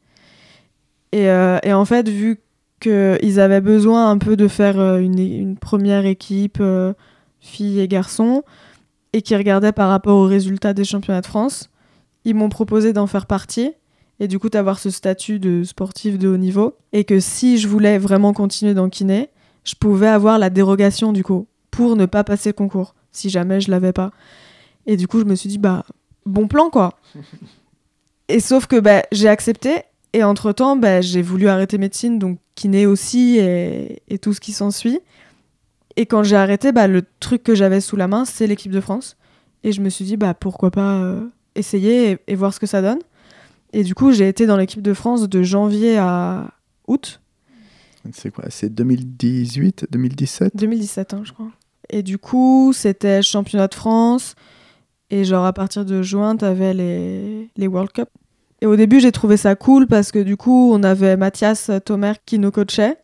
[1.12, 2.40] Et, et en fait, vu
[2.80, 6.62] qu'ils avaient besoin un peu de faire une, une première équipe,
[7.42, 8.44] filles et garçons,
[9.14, 11.70] et qui regardaient par rapport aux résultats des championnats de France,
[12.24, 13.74] ils m'ont proposé d'en faire partie.
[14.20, 16.76] Et du coup, d'avoir ce statut de sportif de haut niveau.
[16.94, 19.30] Et que si je voulais vraiment continuer dans kiné,
[19.64, 23.62] je pouvais avoir la dérogation du coup pour ne pas passer le concours si jamais
[23.62, 24.12] je l'avais pas.
[24.86, 25.86] Et du coup, je me suis dit bah
[26.26, 27.00] bon plan quoi.
[28.28, 32.40] et sauf que bah, j'ai accepté et entre temps bah, j'ai voulu arrêter médecine donc
[32.56, 35.00] kiné aussi et, et tout ce qui s'ensuit.
[35.98, 38.82] Et quand j'ai arrêté, bah, le truc que j'avais sous la main, c'est l'équipe de
[38.82, 39.18] France.
[39.64, 42.66] Et je me suis dit, bah, pourquoi pas euh, essayer et, et voir ce que
[42.66, 43.00] ça donne.
[43.74, 46.52] Et du coup, j'ai été dans l'équipe de France de janvier à
[46.88, 47.22] août.
[48.14, 51.52] C'est quoi C'est 2018, 2017 2017, hein, je crois.
[51.90, 54.36] Et du coup, c'était championnat de France.
[55.10, 58.10] Et genre, à partir de juin, t'avais les, les World Cup.
[58.62, 62.14] Et au début, j'ai trouvé ça cool parce que du coup, on avait Mathias Tomer
[62.26, 62.98] qui nous coachait.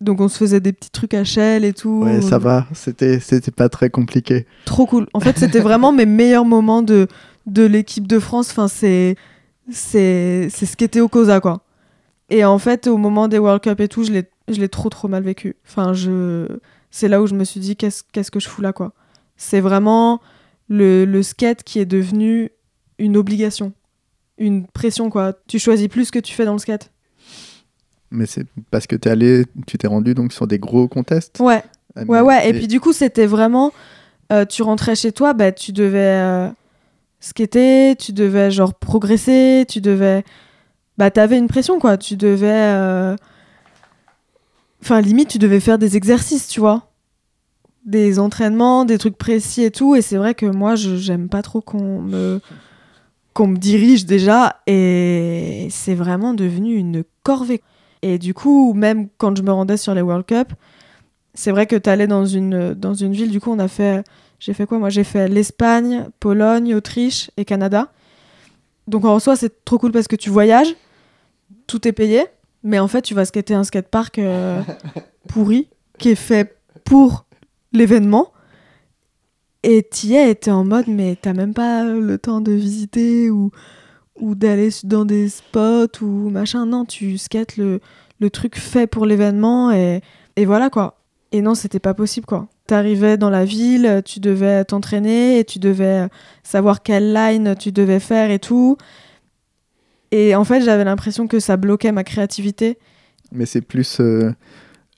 [0.00, 2.04] Donc, on se faisait des petits trucs à Shell et tout.
[2.04, 2.66] Ouais, ça va.
[2.72, 4.46] C'était, c'était pas très compliqué.
[4.64, 5.06] Trop cool.
[5.12, 7.06] En fait, c'était vraiment mes meilleurs moments de,
[7.44, 8.50] de l'équipe de France.
[8.50, 9.16] Enfin, c'est,
[9.70, 11.64] c'est, c'est ce qui était au COSA, quoi.
[12.30, 14.88] Et en fait, au moment des World Cup et tout, je l'ai, je l'ai trop,
[14.88, 15.56] trop mal vécu.
[15.68, 16.46] Enfin, je...
[16.90, 18.94] c'est là où je me suis dit, qu'est-ce, qu'est-ce que je fous là, quoi.
[19.36, 20.20] C'est vraiment
[20.68, 22.50] le, le skate qui est devenu
[22.98, 23.72] une obligation,
[24.38, 25.34] une pression, quoi.
[25.46, 26.90] Tu choisis plus ce que tu fais dans le skate.
[28.10, 31.38] Mais c'est parce que t'es allé, tu t'es rendu donc sur des gros contests.
[31.40, 31.62] Ouais,
[31.96, 32.48] Ah, ouais, ouais.
[32.48, 33.72] Et, puis du coup, c'était vraiment,
[34.32, 36.48] euh, tu rentrais chez toi, bah, tu devais euh,
[37.20, 40.24] skater, tu devais genre progresser, tu devais,
[40.98, 41.96] bah, t'avais une pression, quoi.
[41.96, 43.16] Tu devais, euh,
[44.82, 46.88] enfin, limite, tu devais faire des exercices, tu vois.
[47.86, 49.94] Des entraînements, des trucs précis et tout.
[49.94, 52.40] Et c'est vrai que moi, je j'aime pas trop qu'on me
[53.32, 57.62] qu'on me dirige déjà et c'est vraiment devenu une corvée.
[58.02, 60.52] Et du coup, même quand je me rendais sur les World Cup,
[61.34, 64.04] c'est vrai que tu allais dans une, dans une ville, du coup, on a fait.
[64.38, 67.92] J'ai fait quoi Moi, j'ai fait l'Espagne, Pologne, Autriche et Canada.
[68.88, 70.74] Donc, en soi, c'est trop cool parce que tu voyages,
[71.66, 72.24] tout est payé,
[72.62, 74.62] mais en fait, tu vas skater un skatepark euh,
[75.28, 77.26] pourri qui est fait pour
[77.72, 78.32] l'événement.
[79.62, 83.28] Et t'y es, et t'es en mode, mais t'as même pas le temps de visiter
[83.28, 83.50] ou,
[84.20, 86.66] ou d'aller dans des spots ou machin.
[86.66, 87.80] Non, tu skates le,
[88.20, 90.02] le truc fait pour l'événement et,
[90.36, 90.98] et voilà quoi.
[91.32, 92.48] Et non, c'était pas possible quoi.
[92.66, 96.06] T'arrivais dans la ville, tu devais t'entraîner et tu devais
[96.42, 98.76] savoir quelle line tu devais faire et tout.
[100.12, 102.78] Et en fait, j'avais l'impression que ça bloquait ma créativité.
[103.32, 104.32] Mais c'est plus euh,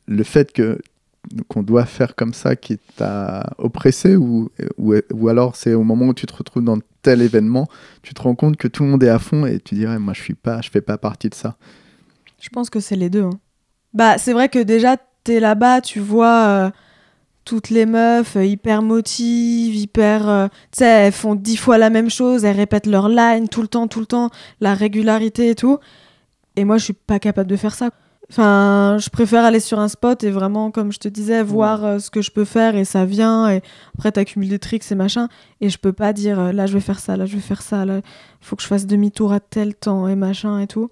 [0.06, 0.78] le fait que
[1.48, 6.14] qu'on doit faire comme ça qui t'a oppressé ou, ou, alors c'est au moment où
[6.14, 7.68] tu te retrouves dans tel événement,
[8.02, 10.14] tu te rends compte que tout le monde est à fond et tu dirais moi
[10.14, 11.56] je suis pas, je fais pas partie de ça.
[12.40, 13.22] Je pense que c'est les deux.
[13.22, 13.38] hein.
[13.94, 16.70] Bah, c'est vrai que déjà, t'es là-bas, tu vois euh,
[17.44, 20.28] toutes les meufs euh, hyper motives, hyper.
[20.28, 23.62] euh, tu sais, elles font dix fois la même chose, elles répètent leur line tout
[23.62, 24.30] le temps, tout le temps,
[24.60, 25.78] la régularité et tout.
[26.56, 27.90] Et moi, je suis pas capable de faire ça.
[28.32, 31.98] Enfin, je préfère aller sur un spot et vraiment, comme je te disais, voir euh,
[31.98, 33.50] ce que je peux faire et ça vient.
[33.50, 33.60] Et
[33.94, 35.28] après, t'accumules des tricks et machin.
[35.60, 37.60] Et je peux pas dire, euh, là, je vais faire ça, là, je vais faire
[37.60, 38.00] ça, là,
[38.40, 40.90] faut que je fasse demi-tour à tel temps et machin et tout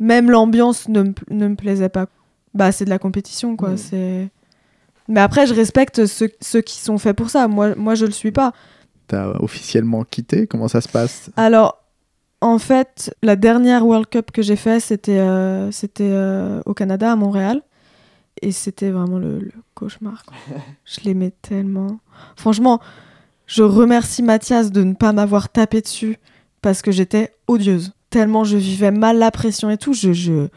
[0.00, 2.06] même l'ambiance ne, me- ne me plaisait pas.
[2.54, 3.76] Bah, c'est de la compétition, quoi.
[3.76, 4.30] C'est...
[5.08, 7.46] Mais après, je respecte ceux, ceux qui sont faits pour ça.
[7.48, 8.52] Moi, moi je le suis pas.
[9.06, 11.30] T'as officiellement quitté, comment ça se passe?
[11.36, 11.79] Alors,
[12.40, 17.12] en fait, la dernière World Cup que j'ai fait, c'était, euh, c'était euh, au Canada,
[17.12, 17.62] à Montréal.
[18.42, 20.24] Et c'était vraiment le, le cauchemar.
[20.24, 20.36] quoi.
[20.84, 22.00] je l'aimais tellement.
[22.36, 22.80] Franchement,
[23.46, 26.16] je remercie Mathias de ne pas m'avoir tapé dessus
[26.62, 27.92] parce que j'étais odieuse.
[28.08, 29.92] Tellement je vivais mal la pression et tout.
[29.92, 30.48] Je, je,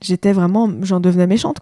[0.00, 0.70] j'étais vraiment.
[0.82, 1.58] J'en devenais méchante.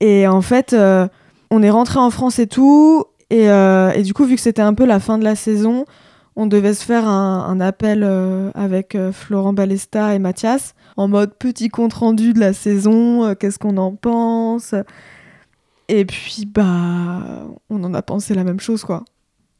[0.00, 1.08] Et en fait, euh,
[1.50, 3.04] on est rentré en France et tout.
[3.30, 5.86] Et, euh, et du coup, vu que c'était un peu la fin de la saison,
[6.36, 11.08] on devait se faire un, un appel euh, avec euh, Florent Balesta et Mathias en
[11.08, 14.74] mode petit compte rendu de la saison, euh, qu'est-ce qu'on en pense?
[15.88, 19.04] Et puis, bah, on en a pensé la même chose, quoi.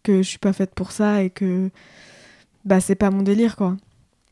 [0.03, 1.71] Que je suis pas faite pour ça et que,
[2.65, 3.77] bah, c'est pas mon délire, quoi.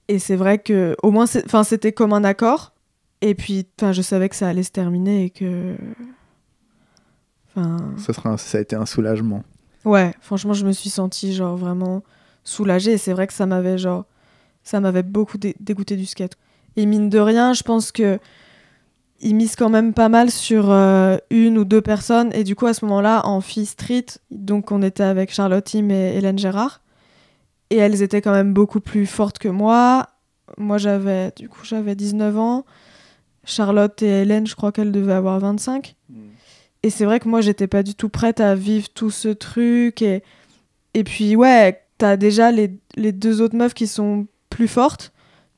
[0.09, 2.72] Et c'est vrai que au moins, enfin, c'était comme un accord.
[3.22, 5.76] Et puis, enfin, je savais que ça allait se terminer et que,
[7.57, 9.44] enfin, Ça, sera un- ça a été un soulagement.
[9.85, 12.02] ouais, franchement, je me suis sentie genre vraiment
[12.44, 12.92] soulagée.
[12.92, 14.04] Et c'est vrai que ça m'avait genre,
[14.62, 16.37] ça m'avait beaucoup dé- dégoûté du skate.
[16.76, 18.18] Et mine de rien, je pense que
[19.20, 22.30] ils misent quand même pas mal sur euh, une ou deux personnes.
[22.35, 25.88] Et du coup, à ce moment-là, en fille street, donc on était avec Charlotte Tim
[25.90, 26.83] et Hélène Gérard.
[27.70, 30.09] Et elles étaient quand même beaucoup plus fortes que moi.
[30.59, 32.64] Moi, j'avais, du coup, j'avais 19 ans.
[33.44, 35.96] Charlotte et Hélène, je crois qu'elles devaient avoir 25.
[36.83, 40.02] Et c'est vrai que moi, j'étais pas du tout prête à vivre tout ce truc.
[40.02, 40.22] Et,
[40.92, 45.12] et puis, ouais, t'as déjà les, les deux autres meufs qui sont plus fortes.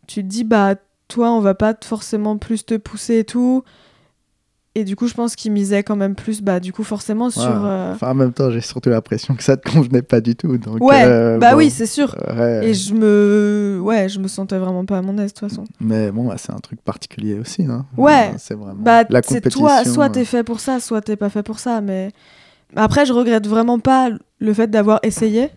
[0.07, 0.75] Tu te dis, bah,
[1.09, 3.63] toi, on va pas forcément plus te pousser et tout.
[4.79, 7.41] Et du coup, je pense qu'ils misaient quand même plus, bah, du coup, forcément sur.
[7.43, 7.49] Ouais.
[7.49, 10.59] euh, Enfin, en même temps, j'ai surtout l'impression que ça te convenait pas du tout.
[10.59, 12.15] Donc, Ouais, euh, bah bon, oui, c'est sûr.
[12.37, 12.69] ouais.
[12.69, 13.81] Et je me.
[13.83, 15.65] Ouais, je me sentais vraiment pas à mon aise, de toute façon.
[15.81, 17.65] Mais bon, bah, c'est un truc particulier aussi.
[17.65, 17.87] Hein.
[17.97, 18.33] Ouais.
[18.37, 19.61] C'est vraiment Bah, la c'est compétition.
[19.67, 21.81] toi, soit t'es euh, fait pour ça, soit t'es pas fait pour ça.
[21.81, 22.11] Mais
[22.77, 25.49] après, je regrette vraiment pas le fait d'avoir essayé.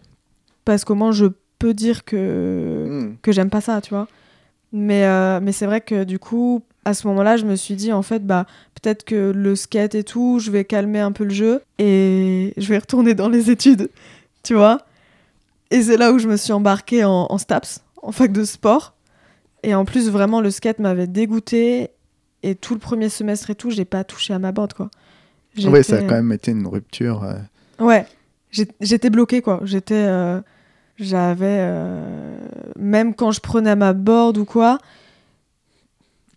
[0.69, 1.25] Parce qu'au moins, je
[1.57, 3.17] peux dire que, hmm.
[3.23, 4.07] que j'aime pas ça, tu vois.
[4.71, 7.91] Mais, euh, mais c'est vrai que du coup, à ce moment-là, je me suis dit,
[7.91, 8.45] en fait, bah,
[8.79, 12.69] peut-être que le skate et tout, je vais calmer un peu le jeu et je
[12.69, 13.89] vais retourner dans les études,
[14.43, 14.77] tu vois.
[15.71, 18.93] Et c'est là où je me suis embarquée en, en STAPS, en fac de sport.
[19.63, 21.89] Et en plus, vraiment, le skate m'avait dégoûté.
[22.43, 24.91] Et tout le premier semestre et tout, j'ai pas touché à ma board, quoi.
[25.65, 27.23] Ouais, ça a quand même été une rupture.
[27.23, 27.39] euh,
[27.83, 28.05] Ouais,
[28.51, 29.61] j'étais bloquée quoi.
[29.63, 30.39] J'étais, euh,
[30.99, 32.37] j'avais, euh,
[32.77, 34.77] même quand je prenais ma board ou quoi,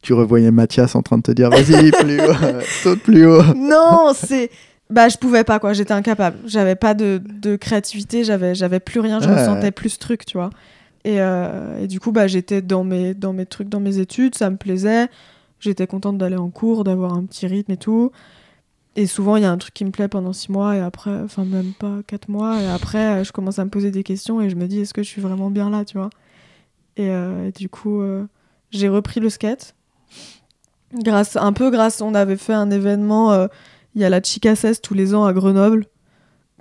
[0.02, 2.32] Tu revoyais Mathias en train de te dire vas-y, plus haut,
[2.82, 3.42] saute plus haut.
[3.54, 4.50] non, c'est,
[4.90, 5.72] bah je pouvais pas quoi.
[5.72, 6.38] J'étais incapable.
[6.46, 8.24] J'avais pas de, de créativité.
[8.24, 9.20] J'avais, j'avais plus rien.
[9.20, 9.34] Je Ouais.
[9.40, 10.50] ressentais plus ce truc, tu vois.
[11.04, 14.34] Et, euh, et du coup, bah j'étais dans mes, dans mes trucs, dans mes études.
[14.34, 15.08] Ça me plaisait.
[15.60, 18.10] J'étais contente d'aller en cours, d'avoir un petit rythme et tout.
[18.94, 21.18] Et souvent, il y a un truc qui me plaît pendant six mois et après,
[21.24, 22.60] enfin même pas quatre mois.
[22.60, 24.92] Et après, euh, je commence à me poser des questions et je me dis, est-ce
[24.92, 26.10] que je suis vraiment bien là, tu vois?
[26.96, 28.26] Et, euh, et du coup, euh,
[28.70, 29.74] j'ai repris le skate.
[30.94, 33.48] Grâce, un peu grâce, on avait fait un événement,
[33.94, 35.86] il y a la Chica 16 tous les ans à Grenoble.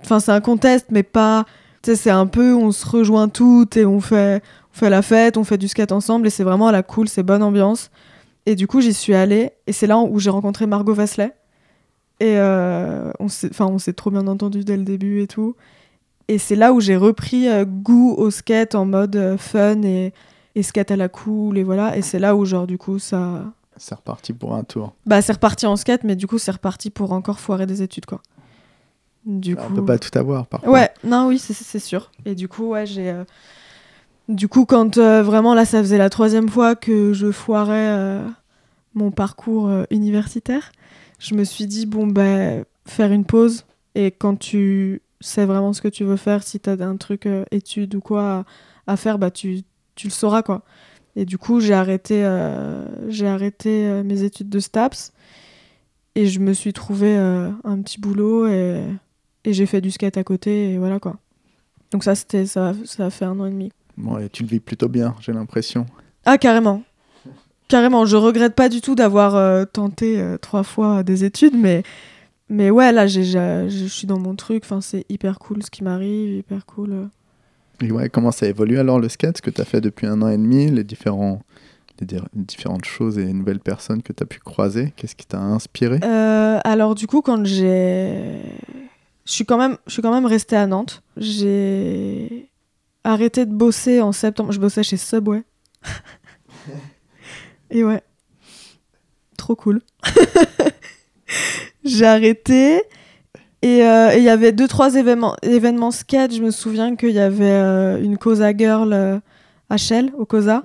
[0.00, 1.44] Enfin, c'est un contest, mais pas...
[1.82, 4.40] Tu sais, c'est un peu, on se rejoint toutes et on fait,
[4.72, 7.08] on fait la fête, on fait du skate ensemble et c'est vraiment à la cool,
[7.08, 7.90] c'est bonne ambiance.
[8.46, 11.34] Et du coup, j'y suis allée et c'est là où j'ai rencontré Margot Vasselet.
[12.20, 15.56] Et euh, on s'est on trop bien entendu dès le début et tout.
[16.28, 20.12] Et c'est là où j'ai repris euh, goût au skate en mode euh, fun et,
[20.54, 21.96] et skate à la cool et voilà.
[21.96, 23.44] Et c'est là où, genre, du coup, ça.
[23.76, 24.92] C'est reparti pour un tour.
[25.06, 28.06] Bah, c'est reparti en skate, mais du coup, c'est reparti pour encore foirer des études,
[28.06, 28.20] quoi.
[29.26, 29.74] Du On coup.
[29.74, 30.70] peut pas tout avoir parfois.
[30.70, 32.10] Ouais, non, oui, c'est- c'est sûr.
[32.24, 33.10] Et du coup, ouais, j'ai.
[33.10, 33.24] euh,
[34.28, 38.24] Du coup, quand euh, vraiment là, ça faisait la troisième fois que je foirais euh,
[38.94, 40.70] mon parcours universitaire,
[41.22, 43.64] je me suis dit, bon, ben, faire une pause.
[43.94, 47.44] Et quand tu sais vraiment ce que tu veux faire, si t'as un truc euh,
[47.50, 48.44] études ou quoi
[48.86, 49.62] à, à faire, bah, tu,
[49.94, 50.62] tu le sauras, quoi.
[51.14, 55.12] Et du coup, j'ai arrêté, euh, j'ai arrêté euh, mes études de STAPS.
[56.14, 58.82] Et je me suis trouvé euh, un petit boulot et
[59.44, 61.16] et j'ai fait du skate à côté et voilà quoi.
[61.90, 63.72] Donc ça c'était ça ça a fait un an et demi.
[63.96, 65.86] Bon, et tu le vis plutôt bien, j'ai l'impression.
[66.26, 66.82] Ah carrément.
[67.72, 71.82] Carrément, je regrette pas du tout d'avoir euh, tenté euh, trois fois des études mais
[72.50, 76.34] mais ouais là je suis dans mon truc, enfin c'est hyper cool ce qui m'arrive,
[76.36, 76.92] hyper cool.
[76.92, 77.06] euh.
[77.80, 80.20] Et ouais, comment ça évolue alors le skate Ce que tu as fait depuis un
[80.20, 81.40] an et demi, les, différents,
[81.98, 85.40] les di- différentes choses et nouvelles personnes que tu as pu croiser, qu'est-ce qui t'a
[85.40, 85.98] inspiré?
[86.04, 88.42] Euh, alors du coup quand j'ai
[89.24, 91.02] je suis quand même je suis quand même restée à Nantes.
[91.16, 92.50] J'ai
[93.02, 95.42] arrêté de bosser en septembre, je bossais chez Subway.
[97.72, 98.02] Et ouais.
[99.38, 99.80] Trop cool.
[101.84, 102.82] j'ai arrêté
[103.62, 107.10] et euh, et il y avait deux trois événements événements skate, je me souviens qu'il
[107.10, 109.18] y avait euh, une Cosa Girl euh,
[109.70, 110.64] à Shell au Cosa.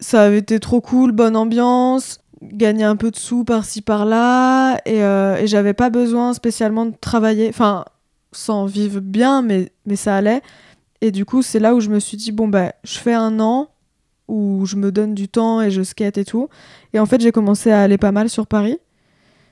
[0.00, 4.98] Ça avait été trop cool, bonne ambiance, gagner un peu de sous par-ci par-là et,
[4.98, 7.84] et j'avais pas besoin spécialement de travailler, enfin
[8.32, 10.42] sans vivre bien mais, mais ça allait.
[11.02, 13.38] Et du coup c'est là où je me suis dit bon bah je fais un
[13.38, 13.68] an
[14.32, 16.48] où je me donne du temps et je skate et tout.
[16.92, 18.78] Et en fait j'ai commencé à aller pas mal sur Paris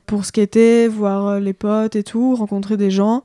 [0.06, 3.22] pour skater, voir euh, les potes et tout, rencontrer des gens.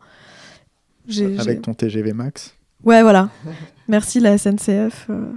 [1.40, 3.30] Avec ton TGV Max Ouais, voilà.
[3.88, 5.32] Merci la SNCF euh,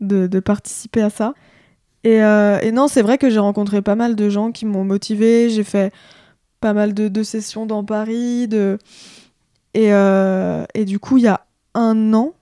[0.00, 1.34] de, de participer à ça.
[2.04, 4.84] Et, euh, et non, c'est vrai que j'ai rencontré pas mal de gens qui m'ont
[4.84, 5.50] motivé.
[5.50, 5.92] J'ai fait
[6.60, 8.48] pas mal de, de sessions dans Paris.
[8.48, 8.78] De...
[9.74, 12.34] Et, euh, et du coup, il y a un an,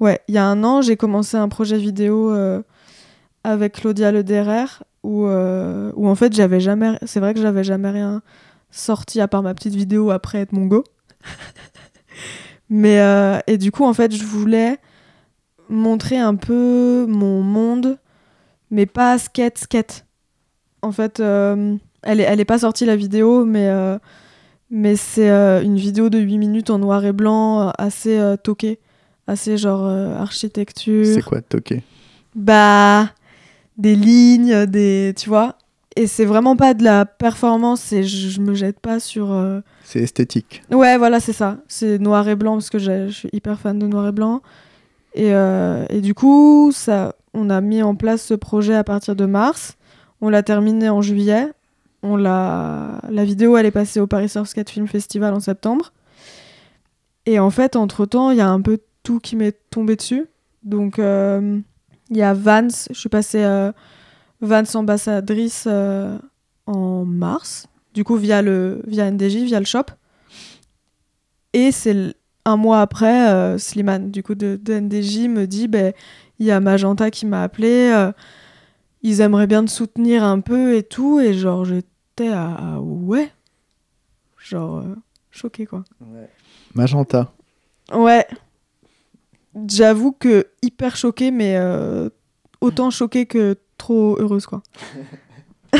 [0.00, 2.62] Ouais, il y a un an, j'ai commencé un projet vidéo euh,
[3.44, 4.64] avec Claudia Lederer
[5.02, 6.98] où, euh, où en fait, j'avais jamais.
[7.04, 8.22] C'est vrai que j'avais jamais rien
[8.70, 10.84] sorti à part ma petite vidéo après être mon go.
[12.70, 14.78] Mais euh, et du coup, en fait, je voulais
[15.68, 17.98] montrer un peu mon monde,
[18.70, 20.06] mais pas skate skate.
[20.80, 23.70] En fait, elle est pas sortie la vidéo, mais
[24.70, 28.80] mais c'est une vidéo de 8 minutes en noir et blanc, assez toquée,
[29.30, 31.06] assez genre euh, architecture.
[31.06, 31.82] C'est quoi toquer?
[32.34, 33.10] Bah,
[33.76, 35.14] des lignes, des.
[35.16, 35.56] Tu vois
[35.96, 39.32] Et c'est vraiment pas de la performance, et je, je me jette pas sur.
[39.32, 40.62] euh, C'est esthétique.
[40.70, 41.58] Ouais, voilà, c'est ça.
[41.68, 44.42] C'est noir et blanc, parce que je suis hyper fan de noir et blanc.
[45.14, 49.16] Et, euh, et du coup, ça, on a mis en place ce projet à partir
[49.16, 49.76] de mars.
[50.20, 51.48] On l'a terminé en juillet.
[52.02, 53.00] On l'a...
[53.10, 55.92] La vidéo, elle est passée au Paris Surf Skate Film Festival en septembre.
[57.26, 60.26] Et en fait, entre-temps, il y a un peu tout qui m'est tombé dessus.
[60.62, 61.58] Donc, euh,
[62.10, 62.88] il y a Vance.
[62.90, 63.72] Je suis passée euh,
[64.40, 66.18] Vance ambassadrice euh,
[66.66, 67.66] en mars.
[67.94, 69.84] Du coup, via, le, via NDJ, via le shop.
[71.52, 75.92] Et c'est un mois après, euh, Slimane, du coup, de, de NDJ, me dit ben,
[76.38, 77.90] il y a Magenta qui m'a appelé.
[77.92, 78.12] euh,
[79.02, 81.20] ils aimeraient bien te soutenir un peu et tout.
[81.20, 83.32] Et genre, j'étais à, à ouais.
[84.38, 84.94] Genre, euh,
[85.30, 85.84] choquée, quoi.
[86.74, 87.32] Magenta.
[87.92, 88.26] Ouais.
[89.68, 92.08] J'avoue que hyper choquée, mais euh,
[92.60, 94.62] autant choquée que trop heureuse, quoi.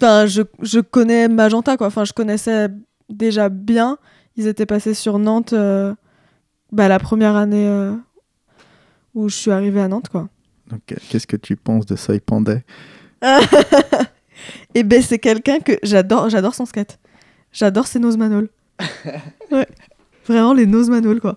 [0.00, 1.88] enfin, je, je connais Magenta, quoi.
[1.88, 2.68] Enfin, je connaissais
[3.08, 3.98] déjà bien.
[4.36, 5.94] Ils étaient passés sur Nantes euh,
[6.70, 7.94] bah, la première année euh,
[9.14, 10.28] où je suis arrivée à Nantes, quoi.
[10.68, 12.64] Donc, qu'est-ce que tu penses de Soy Pandey
[14.74, 16.98] Et ben c'est quelqu'un que j'adore, j'adore son skate.
[17.52, 18.50] J'adore ses nose manol.
[19.50, 19.66] ouais.
[20.26, 21.36] Vraiment les nose manol, quoi.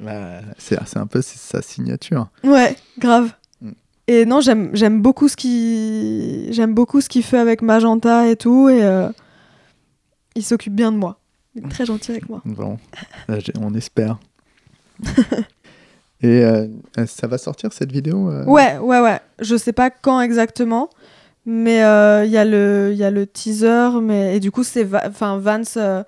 [0.00, 2.28] Bah, C'est un peu sa signature.
[2.44, 3.32] Ouais, grave.
[3.60, 3.70] Mm.
[4.08, 8.68] Et non, j'aime beaucoup ce qu'il j'aime beaucoup ce qu'il fait avec Magenta et tout
[8.68, 9.08] et euh,
[10.34, 11.18] il s'occupe bien de moi.
[11.54, 12.42] Il est très gentil avec moi.
[12.44, 12.78] Bon,
[13.28, 14.18] Là, on espère.
[16.20, 16.66] Et euh,
[16.98, 18.44] euh, ça va sortir cette vidéo euh?
[18.46, 19.20] Ouais, ouais, ouais.
[19.40, 20.88] Je sais pas quand exactement,
[21.44, 21.78] mais
[22.24, 25.02] il y a le il y a le teaser mais et du coup c'est Va-
[25.06, 26.02] enfin Vance euh,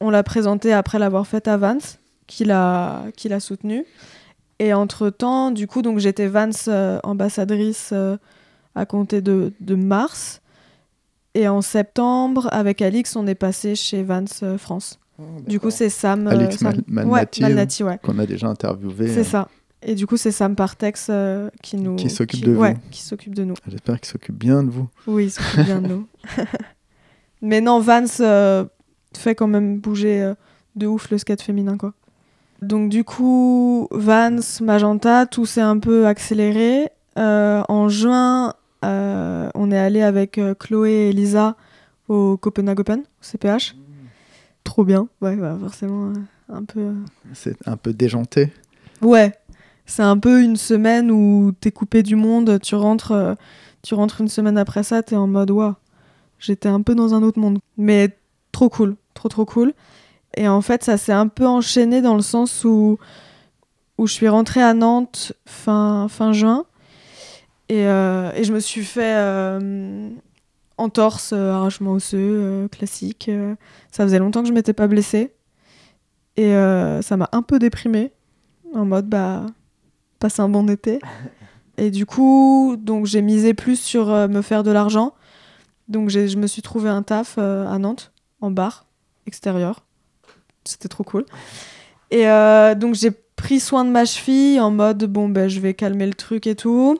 [0.00, 3.84] on l'a présenté après l'avoir faite à Vance qui l'a qui l'a soutenu.
[4.58, 8.16] Et entre-temps, du coup donc j'étais Vance euh, ambassadrice euh,
[8.74, 10.40] à compter de, de mars
[11.34, 14.98] et en septembre avec Alix, on est passé chez Vance euh, France.
[15.46, 17.98] Du coup, c'est Sam euh, Alix Sam- Mal- ouais, Malnati, Malnati, ouais.
[18.02, 19.08] qu'on a déjà interviewé.
[19.08, 19.48] C'est euh, ça.
[19.82, 22.60] Et du coup, c'est Sam Partex euh, qui nous Qui s'occupe qui- de vous.
[22.60, 23.54] ouais, qui s'occupe de nous.
[23.66, 24.88] J'espère qu'il s'occupe bien de vous.
[25.06, 26.06] Oui, il s'occupe bien de nous.
[27.42, 28.64] Mais non, Vance euh,
[29.16, 30.34] fait quand même bouger euh,
[30.74, 31.92] de ouf le skate féminin, quoi.
[32.62, 36.90] Donc du coup, Vance, Magenta, tout s'est un peu accéléré.
[37.18, 41.56] Euh, en juin, euh, on est allé avec euh, Chloé et Lisa
[42.08, 43.76] au Copenhagen Open, au CPH.
[44.64, 46.12] Trop bien, ouais, bah, forcément,
[46.48, 46.92] un peu...
[47.32, 48.52] C'est un peu déjanté.
[49.00, 49.32] Ouais,
[49.86, 53.36] c'est un peu une semaine où t'es coupé du monde, tu rentres,
[53.82, 55.74] tu rentres une semaine après ça, t'es en mode waouh,
[56.38, 57.58] j'étais un peu dans un autre monde.
[57.76, 58.16] Mais
[58.50, 59.72] trop cool, trop trop cool.
[60.36, 62.98] Et en fait, ça s'est un peu enchaîné dans le sens où,
[63.98, 66.66] où je suis rentrée à Nantes fin, fin juin.
[67.68, 70.08] Et, euh, et je me suis fait euh,
[70.78, 73.30] entorse, euh, arrachement osseux, classique.
[73.90, 75.32] ça faisait longtemps que je m'étais pas blessée.
[76.36, 76.52] Et
[77.02, 78.12] ça m'a un peu déprimée
[78.74, 79.46] en mode bah
[80.18, 81.00] passer un bon été.
[81.78, 85.14] Et du coup donc j'ai misé plus sur euh, me faire de l'argent.
[85.88, 88.86] Donc je me suis trouvé un taf euh, à Nantes en bar
[89.26, 89.85] extérieur
[90.68, 91.24] c'était trop cool.
[92.10, 95.74] Et euh, donc j'ai pris soin de ma cheville en mode bon ben je vais
[95.74, 96.98] calmer le truc et tout.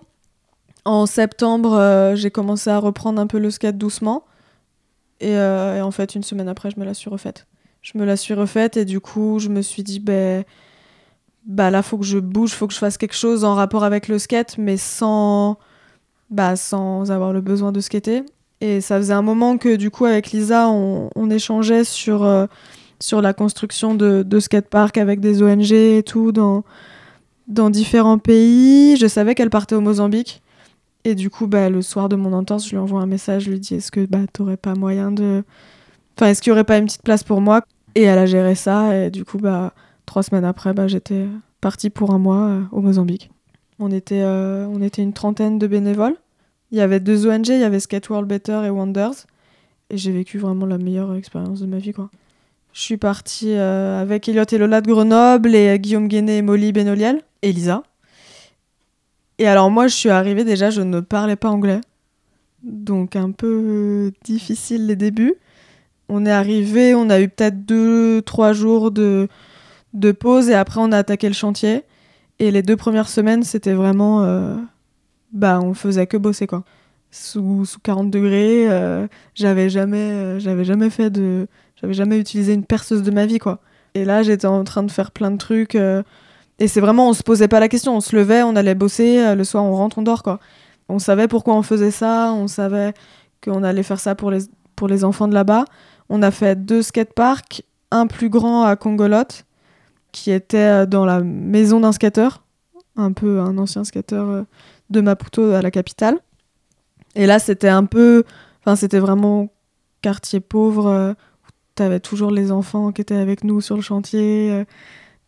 [0.84, 4.24] En septembre euh, j'ai commencé à reprendre un peu le skate doucement.
[5.20, 7.46] Et, euh, et en fait une semaine après je me la suis refaite.
[7.82, 10.44] Je me la suis refaite et du coup je me suis dit ben
[11.46, 14.08] bah là faut que je bouge, faut que je fasse quelque chose en rapport avec
[14.08, 15.58] le skate, mais sans
[16.30, 18.24] bah sans avoir le besoin de skater.
[18.60, 22.24] Et ça faisait un moment que du coup avec Lisa on, on échangeait sur
[23.00, 26.64] sur la construction de, de skateparks avec des ONG et tout dans
[27.46, 28.96] dans différents pays.
[28.96, 30.42] Je savais qu'elle partait au Mozambique.
[31.04, 33.50] Et du coup, bah, le soir de mon entorse, je lui envoie un message, je
[33.50, 35.44] lui dis est-ce que bah, t'aurais pas moyen de.
[36.16, 37.62] Enfin, est-ce qu'il y aurait pas une petite place pour moi?
[37.94, 39.72] Et elle a géré ça, et du coup, bah,
[40.04, 41.26] trois semaines après, bah, j'étais
[41.60, 43.30] partie pour un mois euh, au Mozambique.
[43.78, 46.16] On était, euh, on était une trentaine de bénévoles.
[46.72, 49.26] Il y avait deux ONG, il y avait Skate World Better et Wonders.
[49.90, 52.10] Et j'ai vécu vraiment la meilleure expérience de ma vie, quoi.
[52.76, 56.72] Je suis partie euh, avec Elliot et Lola de Grenoble et Guillaume Guéné et Molly
[56.72, 57.82] Benoliel et Lisa.
[59.38, 61.80] Et alors moi, je suis arrivée déjà, je ne parlais pas anglais.
[62.62, 65.36] Donc un peu difficile les débuts.
[66.10, 69.28] On est arrivé, on a eu peut-être deux, trois jours de,
[69.94, 71.82] de pause et après on a attaqué le chantier.
[72.40, 74.22] Et les deux premières semaines, c'était vraiment...
[74.22, 74.54] euh,
[75.32, 76.62] bah, on faisait que bosser, quoi.
[77.10, 81.48] Sous, sous 40 degrés, euh, j'avais jamais, euh, j'avais jamais fait de...
[81.80, 83.60] J'avais jamais utilisé une perceuse de ma vie, quoi.
[83.94, 85.74] Et là, j'étais en train de faire plein de trucs.
[85.74, 86.02] euh,
[86.58, 87.96] et c'est vraiment, on se posait pas la question.
[87.96, 89.20] On se levait, on allait bosser.
[89.20, 90.40] euh, le soir, on rentre, on dort, quoi.
[90.88, 92.32] On savait pourquoi on faisait ça.
[92.32, 92.94] On savait
[93.44, 94.40] qu'on allait faire ça pour les,
[94.74, 95.64] pour les enfants de là-bas.
[96.08, 99.44] On a fait deux skateparks, un plus grand à Congolotte,
[100.12, 102.42] qui était euh, dans la maison d'un skateur,
[102.96, 104.44] un peu un ancien skateur
[104.88, 106.18] de Maputo à la capitale.
[107.14, 108.24] Et là, c'était un peu,
[108.60, 109.48] enfin, c'était vraiment
[110.02, 111.14] quartier pauvre.
[111.76, 114.64] T'avais toujours les enfants qui étaient avec nous sur le chantier, euh,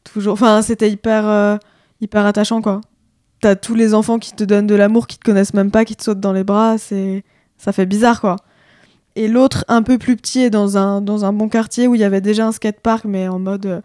[0.02, 0.32] toujours.
[0.32, 1.56] Enfin, c'était hyper, euh,
[2.00, 2.80] hyper attachant, quoi.
[3.40, 5.94] T'as tous les enfants qui te donnent de l'amour, qui te connaissent même pas, qui
[5.94, 6.76] te sautent dans les bras.
[6.78, 7.22] C'est,
[7.58, 8.36] ça fait bizarre, quoi.
[9.14, 12.00] Et l'autre, un peu plus petit, est dans un, dans un bon quartier où il
[12.00, 13.80] y avait déjà un skatepark, mais en mode euh,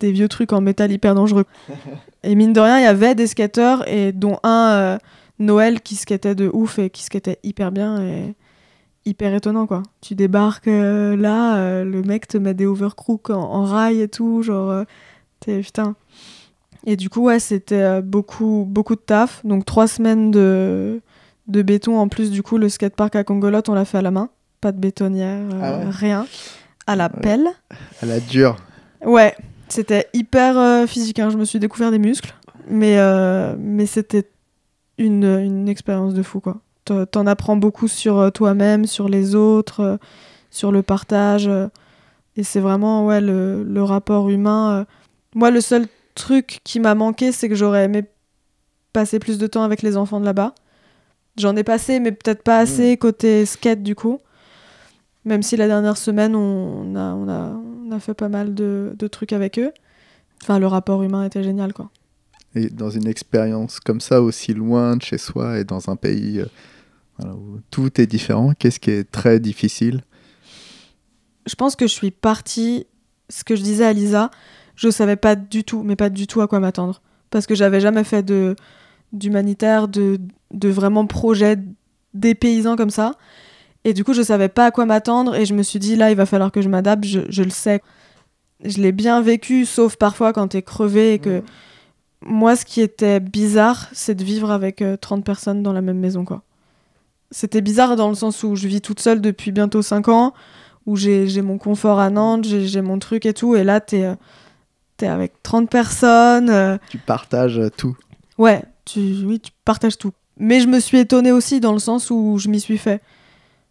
[0.00, 1.44] des vieux trucs en métal hyper dangereux.
[2.22, 4.98] et mine de rien, il y avait des skateurs, et dont un,
[5.38, 8.34] Noël, qui skatait de ouf et qui skatait hyper bien et
[9.06, 9.82] hyper étonnant, quoi.
[10.00, 14.08] Tu débarques euh, là, euh, le mec te met des overcrooks en, en rail et
[14.08, 14.84] tout, genre, euh,
[15.40, 15.94] t'es putain.
[16.84, 19.44] Et du coup, ouais, c'était beaucoup, beaucoup de taf.
[19.44, 21.00] Donc, trois semaines de,
[21.48, 21.98] de béton.
[21.98, 24.28] En plus, du coup, le skatepark à Congolotte, on l'a fait à la main.
[24.60, 26.26] Pas de bétonnière, Ah ouais rien.
[26.86, 27.20] À la Ouais.
[27.22, 27.46] pelle.
[28.02, 28.56] À la dure.
[29.04, 29.34] Ouais,
[29.68, 31.18] c'était hyper physique.
[31.18, 31.30] hein.
[31.30, 32.34] Je me suis découvert des muscles.
[32.68, 32.96] Mais,
[33.58, 34.28] mais c'était
[34.98, 36.58] une, une expérience de fou, quoi.
[36.86, 39.96] T'en apprends beaucoup sur euh, toi-même, sur les autres, euh,
[40.50, 41.48] sur le partage.
[41.48, 41.68] euh,
[42.36, 44.86] et c'est vraiment, ouais, le, le rapport humain.
[45.34, 48.04] Moi, le seul truc qui m'a manqué, c'est que j'aurais aimé
[48.92, 50.54] passer plus de temps avec les enfants de là-bas.
[51.38, 54.18] J'en ai passé, mais peut-être pas assez côté skate, du coup.
[55.24, 58.92] Même si la dernière semaine, on a, on a, on a fait pas mal de,
[58.98, 59.72] de trucs avec eux.
[60.42, 61.90] Enfin, le rapport humain était génial, quoi.
[62.54, 66.42] Et dans une expérience comme ça, aussi loin de chez soi et dans un pays
[67.18, 70.02] voilà, où tout est différent, qu'est-ce qui est très difficile?
[71.46, 72.86] Je pense que je suis partie,
[73.28, 74.30] ce que je disais à Lisa,
[74.74, 77.00] je savais pas du tout, mais pas du tout à quoi m'attendre.
[77.30, 78.56] Parce que j'avais jamais fait de
[79.12, 80.18] d'humanitaire, de,
[80.52, 81.56] de vraiment projet
[82.12, 83.12] dépaysant comme ça.
[83.84, 86.10] Et du coup, je savais pas à quoi m'attendre et je me suis dit, là,
[86.10, 87.82] il va falloir que je m'adapte, je, je le sais.
[88.64, 91.42] Je l'ai bien vécu, sauf parfois quand t'es crevé et que...
[92.22, 95.98] Moi, ce qui était bizarre, c'est de vivre avec euh, 30 personnes dans la même
[95.98, 96.42] maison, quoi.
[97.30, 100.32] C'était bizarre dans le sens où je vis toute seule depuis bientôt 5 ans,
[100.86, 104.04] où j'ai j'ai mon confort à Nantes, j'ai mon truc et tout, et là, t'es
[104.04, 104.14] euh,
[104.96, 106.48] t'es avec 30 personnes.
[106.50, 107.96] euh, Tu partages euh, tout.
[108.38, 110.12] Ouais, tu, oui, tu partages tout.
[110.38, 113.00] Mais je me suis étonnée aussi dans le sens où je m'y suis fait.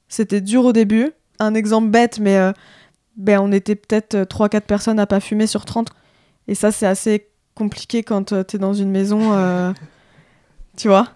[0.10, 1.12] C'était dur au début.
[1.39, 2.51] Un exemple bête, mais euh,
[3.18, 5.89] ben, on était peut-être 3-4 personnes à pas fumer sur 30.
[6.47, 9.34] Et ça, c'est assez compliqué quand t'es dans une maison.
[9.34, 9.72] euh,
[10.78, 11.08] tu vois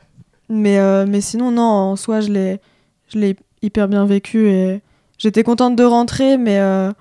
[0.50, 2.60] mais, euh, mais sinon, non, en soi, je l'ai
[3.08, 4.82] je l'ai hyper bien vécu et
[5.18, 6.92] j'étais contente de rentrer, mais, euh,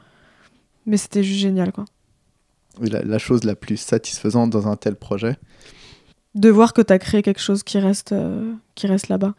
[0.87, 1.85] mais c'était juste génial, quoi.
[2.81, 5.37] La, la chose la plus satisfaisante dans un tel projet,
[6.35, 9.35] de voir que tu as créé quelque chose qui reste, euh, qui reste là-bas.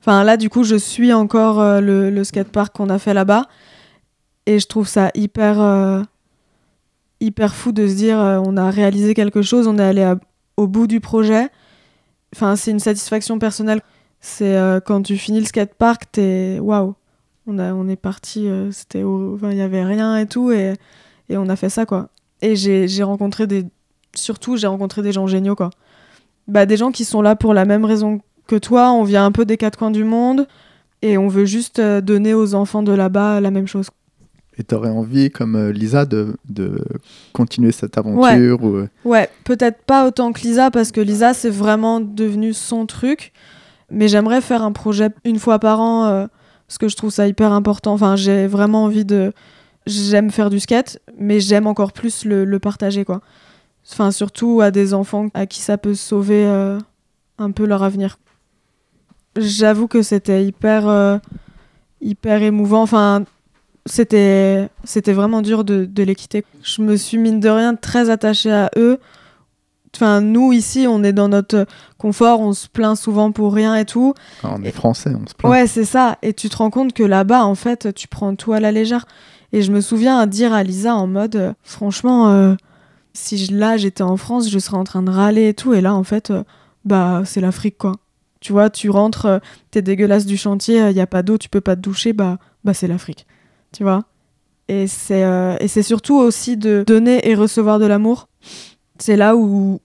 [0.00, 3.46] Enfin, là, du coup, je suis encore le, le skatepark qu'on a fait là-bas.
[4.46, 6.04] Et je trouve ça hyper,
[7.20, 10.18] hyper fou de se dire on a réalisé quelque chose, on est allé à-
[10.56, 11.48] au bout du projet.
[12.34, 13.80] Enfin, c'est une satisfaction personnelle.
[14.20, 16.94] C'est euh, quand tu finis le skatepark, t'es waouh.
[17.46, 20.52] On, a- on est parti, euh, c'était au- enfin, il y avait rien et tout.
[20.52, 20.74] Et,
[21.28, 22.08] et on a fait ça, quoi.
[22.40, 23.64] Et j'ai j'ai rencontré des.
[24.14, 25.70] Surtout, j'ai rencontré des gens géniaux, quoi
[26.48, 28.92] bah, des gens qui sont là pour la même raison que toi.
[28.92, 30.48] On vient un peu des quatre coins du monde
[31.02, 33.88] et on veut juste euh, donner aux enfants de là-bas la même chose.
[34.62, 36.78] Et tu aurais envie, comme euh, Lisa, de, de
[37.32, 41.50] continuer cette aventure ou, euh, Ouais, peut-être pas autant que Lisa parce que Lisa c'est
[41.50, 43.32] vraiment devenu son truc.
[43.90, 46.26] Mais j'aimerais faire un projet une fois par an euh,
[46.66, 47.92] parce que je trouve ça hyper important.
[47.92, 49.32] Enfin, j'ai vraiment envie de.
[49.84, 53.20] J'aime faire du skate, mais j'aime encore plus le, le partager quoi.
[53.90, 56.78] Enfin, surtout à des enfants à qui ça peut sauver euh,
[57.38, 58.18] un peu leur avenir.
[59.36, 61.18] J'avoue que c'était hyper, euh,
[62.00, 62.82] hyper émouvant.
[62.82, 63.24] Enfin,
[63.86, 66.44] c'était, c'était vraiment dur de, de les quitter.
[66.62, 68.98] Je me suis mine de rien très attachée à eux.
[69.94, 71.66] Enfin, nous ici, on est dans notre
[71.98, 74.14] confort, on se plaint souvent pour rien et tout.
[74.42, 75.52] on est français, on se plaint.
[75.52, 76.16] Ouais, c'est ça.
[76.22, 79.04] Et tu te rends compte que là-bas, en fait, tu prends tout à la légère.
[79.52, 82.54] Et je me souviens dire à Lisa en mode, euh, franchement, euh,
[83.12, 85.74] si je- là j'étais en France, je serais en train de râler et tout.
[85.74, 86.42] Et là, en fait, euh,
[86.86, 87.92] bah c'est l'Afrique quoi.
[88.40, 91.60] Tu vois, tu rentres, t'es dégueulasse du chantier, il y a pas d'eau, tu peux
[91.60, 93.26] pas te doucher, bah, bah c'est l'Afrique.
[93.72, 94.04] Tu vois
[94.68, 98.28] Et c'est euh, et c'est surtout aussi de donner et recevoir de l'amour.
[98.98, 99.80] C'est là où,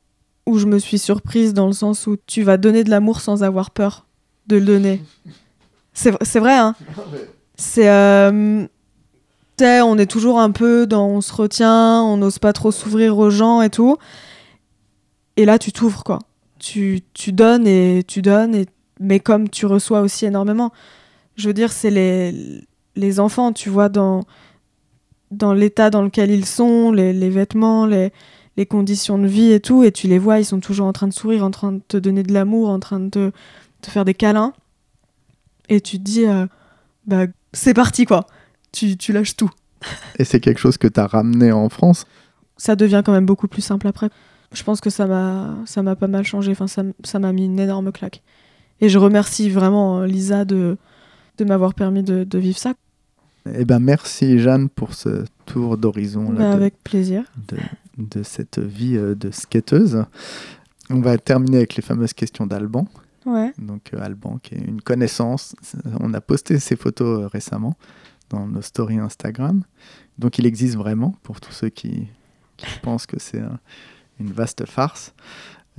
[0.46, 3.44] où je me suis surprise dans le sens où tu vas donner de l'amour sans
[3.44, 4.06] avoir peur
[4.48, 5.02] de le donner.
[5.94, 6.76] C'est vrai, hein
[7.56, 7.90] C'est.
[7.90, 8.68] euh,
[9.60, 11.08] on est toujours un peu dans.
[11.08, 13.98] On se retient, on n'ose pas trop s'ouvrir aux gens et tout.
[15.38, 16.20] Et là, tu t'ouvres, quoi.
[16.60, 18.66] Tu, tu donnes et tu donnes, et,
[19.00, 20.72] mais comme tu reçois aussi énormément.
[21.36, 22.67] Je veux dire, c'est les,
[22.98, 24.24] les enfants, tu vois, dans,
[25.32, 28.12] dans l'état dans lequel ils sont, les, les vêtements, les,
[28.58, 31.08] les conditions de vie et tout, et tu les vois, ils sont toujours en train
[31.08, 33.10] de sourire, en train de te donner de l'amour, en train de
[33.82, 34.54] te, faire des câlins.
[35.70, 36.48] Et tu te dis, euh,
[37.06, 38.26] bah, c'est parti, quoi.
[38.72, 39.52] Tu, tu lâches tout.
[40.18, 42.06] Et c'est quelque chose que tu as ramené en France?
[42.58, 44.10] Ça devient quand même beaucoup plus simple après.
[44.52, 46.52] Je pense que ça m'a ça m'a pas mal changé.
[46.52, 48.24] Enfin, ça m'a mis une énorme claque.
[48.82, 50.78] Et je remercie vraiment euh, Lisa de,
[51.38, 52.74] de m'avoir permis de, de vivre ça.
[53.56, 57.24] Eh ben merci Jeanne pour ce tour d'horizon Bah, de- avec plaisir.
[57.50, 57.58] de,
[57.98, 60.06] de cette vie euh, de skateuse.
[60.90, 62.88] On va terminer avec les fameuses questions d'Alban.
[63.26, 63.52] Ouais.
[63.58, 65.56] Donc euh, Alban qui est une connaissance.
[66.00, 67.76] On a posté ses photos euh, récemment
[68.30, 69.64] dans nos stories Instagram.
[70.18, 72.08] Donc il existe vraiment pour tous ceux qui,
[72.58, 73.60] qui pensent que c'est un-
[74.20, 75.14] une vaste farce.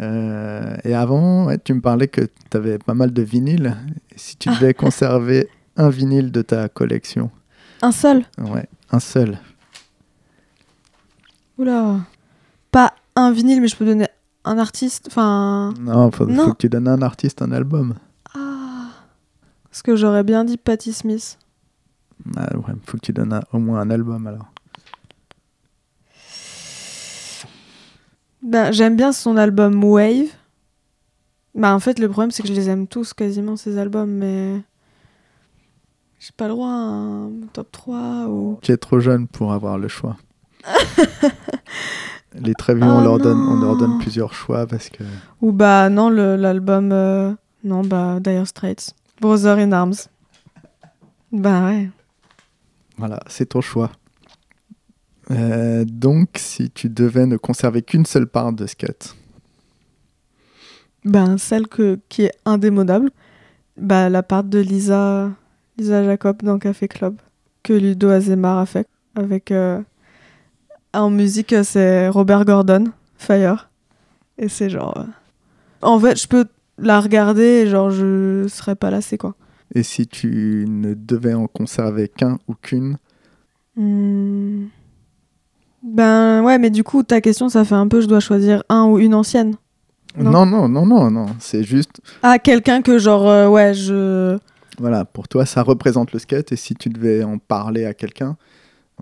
[0.01, 3.75] Euh, et avant, ouais, tu me parlais que tu avais pas mal de vinyles.
[4.15, 7.31] Et si tu devais conserver un vinyle de ta collection,
[7.83, 8.25] Un seul.
[8.39, 9.39] ouais, un seul,
[11.59, 12.01] Oula.
[12.71, 14.07] Pas un vinyle, mais je peux donner
[14.45, 15.07] un artiste.
[15.09, 15.75] Enfin.
[15.81, 16.47] non, faut, Non.
[16.47, 17.95] faut que tu donnes à un artiste un album.
[18.35, 18.91] Ah.
[19.69, 21.39] Parce que j'aurais bien dit Patti Smith.
[22.37, 24.47] Ah ouais, faut que tu donnes un- au moins un album alors.
[28.43, 30.29] Ben, j'aime bien son album Wave.
[31.55, 34.63] Bah, en fait, le problème, c'est que je les aime tous quasiment, ces albums, mais.
[36.21, 38.59] J'ai pas le droit à un top 3 ou.
[38.63, 40.17] Tu es trop jeune pour avoir le choix.
[42.41, 45.03] Les très vieux, Oh on, leur donne, on leur donne plusieurs choix parce que.
[45.41, 46.91] Ou bah, non, l'album.
[46.93, 47.33] euh,
[47.65, 48.95] Non, bah, Dire Straits.
[49.21, 49.95] Brother in Arms.
[51.33, 51.91] Bah, ouais.
[52.97, 53.91] Voilà, c'est ton choix.
[55.31, 59.15] Euh, donc, si tu devais ne conserver qu'une seule part de skate,
[61.05, 63.11] Ben, celle que, qui est indémodable.
[63.77, 65.31] Bah, la part de Lisa,
[65.79, 67.17] Lisa Jacob dans Café Club.
[67.63, 68.87] Que Ludo Azemar a fait.
[69.15, 69.51] Avec.
[69.53, 69.81] euh,
[70.93, 72.85] En musique, c'est Robert Gordon,
[73.17, 73.69] Fire.
[74.39, 74.97] Et c'est genre.
[74.99, 75.05] euh,
[75.83, 76.47] En fait, je peux
[76.79, 79.35] la regarder et genre, je serais pas lassée, quoi.
[79.75, 82.97] et si tu ne devais en conserver qu'un ou qu'une,
[83.77, 84.67] Hmm.
[85.85, 88.87] Ben, ouais, mais du coup, ta question, ça fait un peu, je dois choisir un
[88.87, 89.55] ou une ancienne.
[90.17, 90.33] Non?
[90.33, 94.37] non, non, non, non, non, c'est juste, Ah, quelqu'un que genre, euh, ouais, je.
[94.79, 98.37] Voilà, pour toi, ça représente le skate et si tu devais en parler à quelqu'un,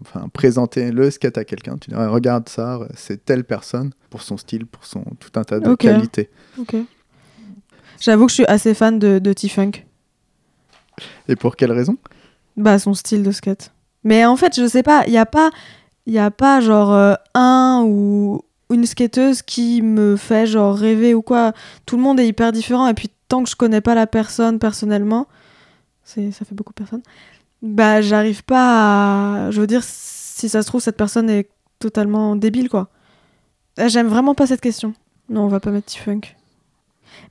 [0.00, 4.36] enfin, présenter le skate à quelqu'un, tu dirais, regarde ça, c'est telle personne pour son
[4.36, 5.78] style, pour son tout un tas de Ok.
[5.78, 6.30] qualités.
[6.58, 6.76] Ok.
[8.00, 9.72] J'avoue que je suis assez fan de, de T-Funk.
[11.28, 11.96] Et pour quelle raison?
[12.56, 13.72] Bah, son style de skate.
[14.04, 15.50] Mais en fait, je sais pas, il y a pas,
[16.06, 21.22] y a pas genre euh, un ou une skateuse qui me fait genre rêver ou
[21.22, 21.52] quoi.
[21.86, 24.58] Tout le monde est hyper différent et puis tant que je connais pas la personne
[24.58, 25.26] personnellement,
[26.06, 27.02] c'est ça fait beaucoup de personnes.
[27.60, 31.48] Bah, j'arrive pas à je veux dire si ça se trouve cette personne est
[31.78, 32.88] totalement débile quoi.
[33.76, 34.94] Ah, J'aime vraiment pas cette question.
[35.28, 36.20] Non, on va pas mettre T-Funk.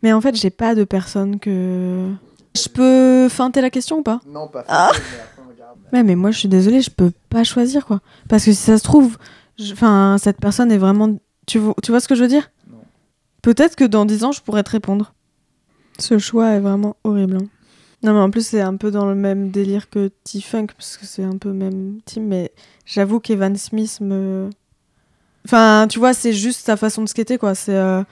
[0.04, 2.12] Mais en fait, j'ai pas de personne que
[2.56, 4.20] je peux feinter la question ou pas?
[4.28, 4.92] Non, pas Ah.
[5.94, 8.02] Ouais, mais moi, je suis désolée, je peux pas choisir, quoi.
[8.28, 9.18] Parce que si ça se trouve,
[9.58, 11.18] je- enfin, cette personne est vraiment...
[11.48, 12.50] Tu vois, tu vois ce que je veux dire?
[12.70, 12.78] Non.
[13.42, 15.14] Peut-être que dans 10 ans, je pourrais te répondre.
[16.00, 17.38] Ce choix est vraiment horrible.
[17.38, 17.48] hein.
[18.04, 21.06] Non, mais en plus, c'est un peu dans le même délire que T-Funk, parce que
[21.06, 22.52] c'est un peu même team, mais
[22.86, 24.50] j'avoue qu'Evan Smith me...
[25.46, 27.56] Enfin, tu vois, c'est juste sa façon de skater, quoi.
[27.56, 27.76] C'est...
[27.76, 28.04] euh,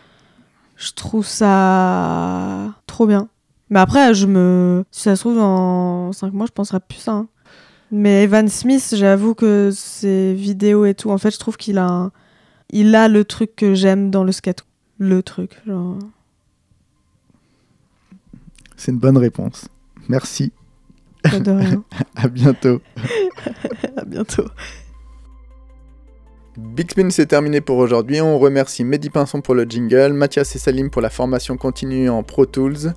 [0.77, 3.27] Je trouve ça trop bien.
[3.69, 4.83] Mais après, je me...
[4.91, 7.25] Si ça se trouve, dans 5 mois, je penserai plus ça.
[7.91, 12.09] Mais Evan Smith, j'avoue que ses vidéos et tout, en fait, je trouve qu'il a,
[12.71, 14.65] il a le truc que j'aime dans le skate.
[14.97, 15.99] Le truc, genre.
[18.77, 19.67] C'est une bonne réponse.
[20.09, 20.51] Merci.
[21.23, 21.83] pas de rien.
[22.15, 22.81] À bientôt.
[23.97, 24.45] à bientôt.
[26.57, 28.21] Big Spin, c'est terminé pour aujourd'hui.
[28.21, 32.21] On remercie Mehdi Pinson pour le jingle, Mathias et Salim pour la formation continue en
[32.21, 32.93] Pro Tools.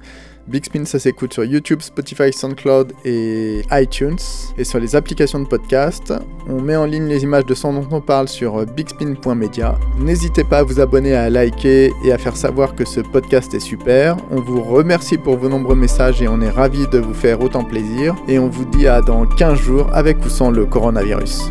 [0.49, 4.19] Big Spin, ça s'écoute sur YouTube, Spotify, SoundCloud et iTunes.
[4.57, 6.15] Et sur les applications de podcast,
[6.49, 9.77] on met en ligne les images de son dont on parle sur bigspin.media.
[9.99, 13.61] N'hésitez pas à vous abonner, à liker et à faire savoir que ce podcast est
[13.61, 14.17] super.
[14.31, 17.65] On vous remercie pour vos nombreux messages et on est ravis de vous faire autant
[17.65, 18.15] plaisir.
[18.29, 21.51] Et on vous dit à dans 15 jours avec ou sans le coronavirus.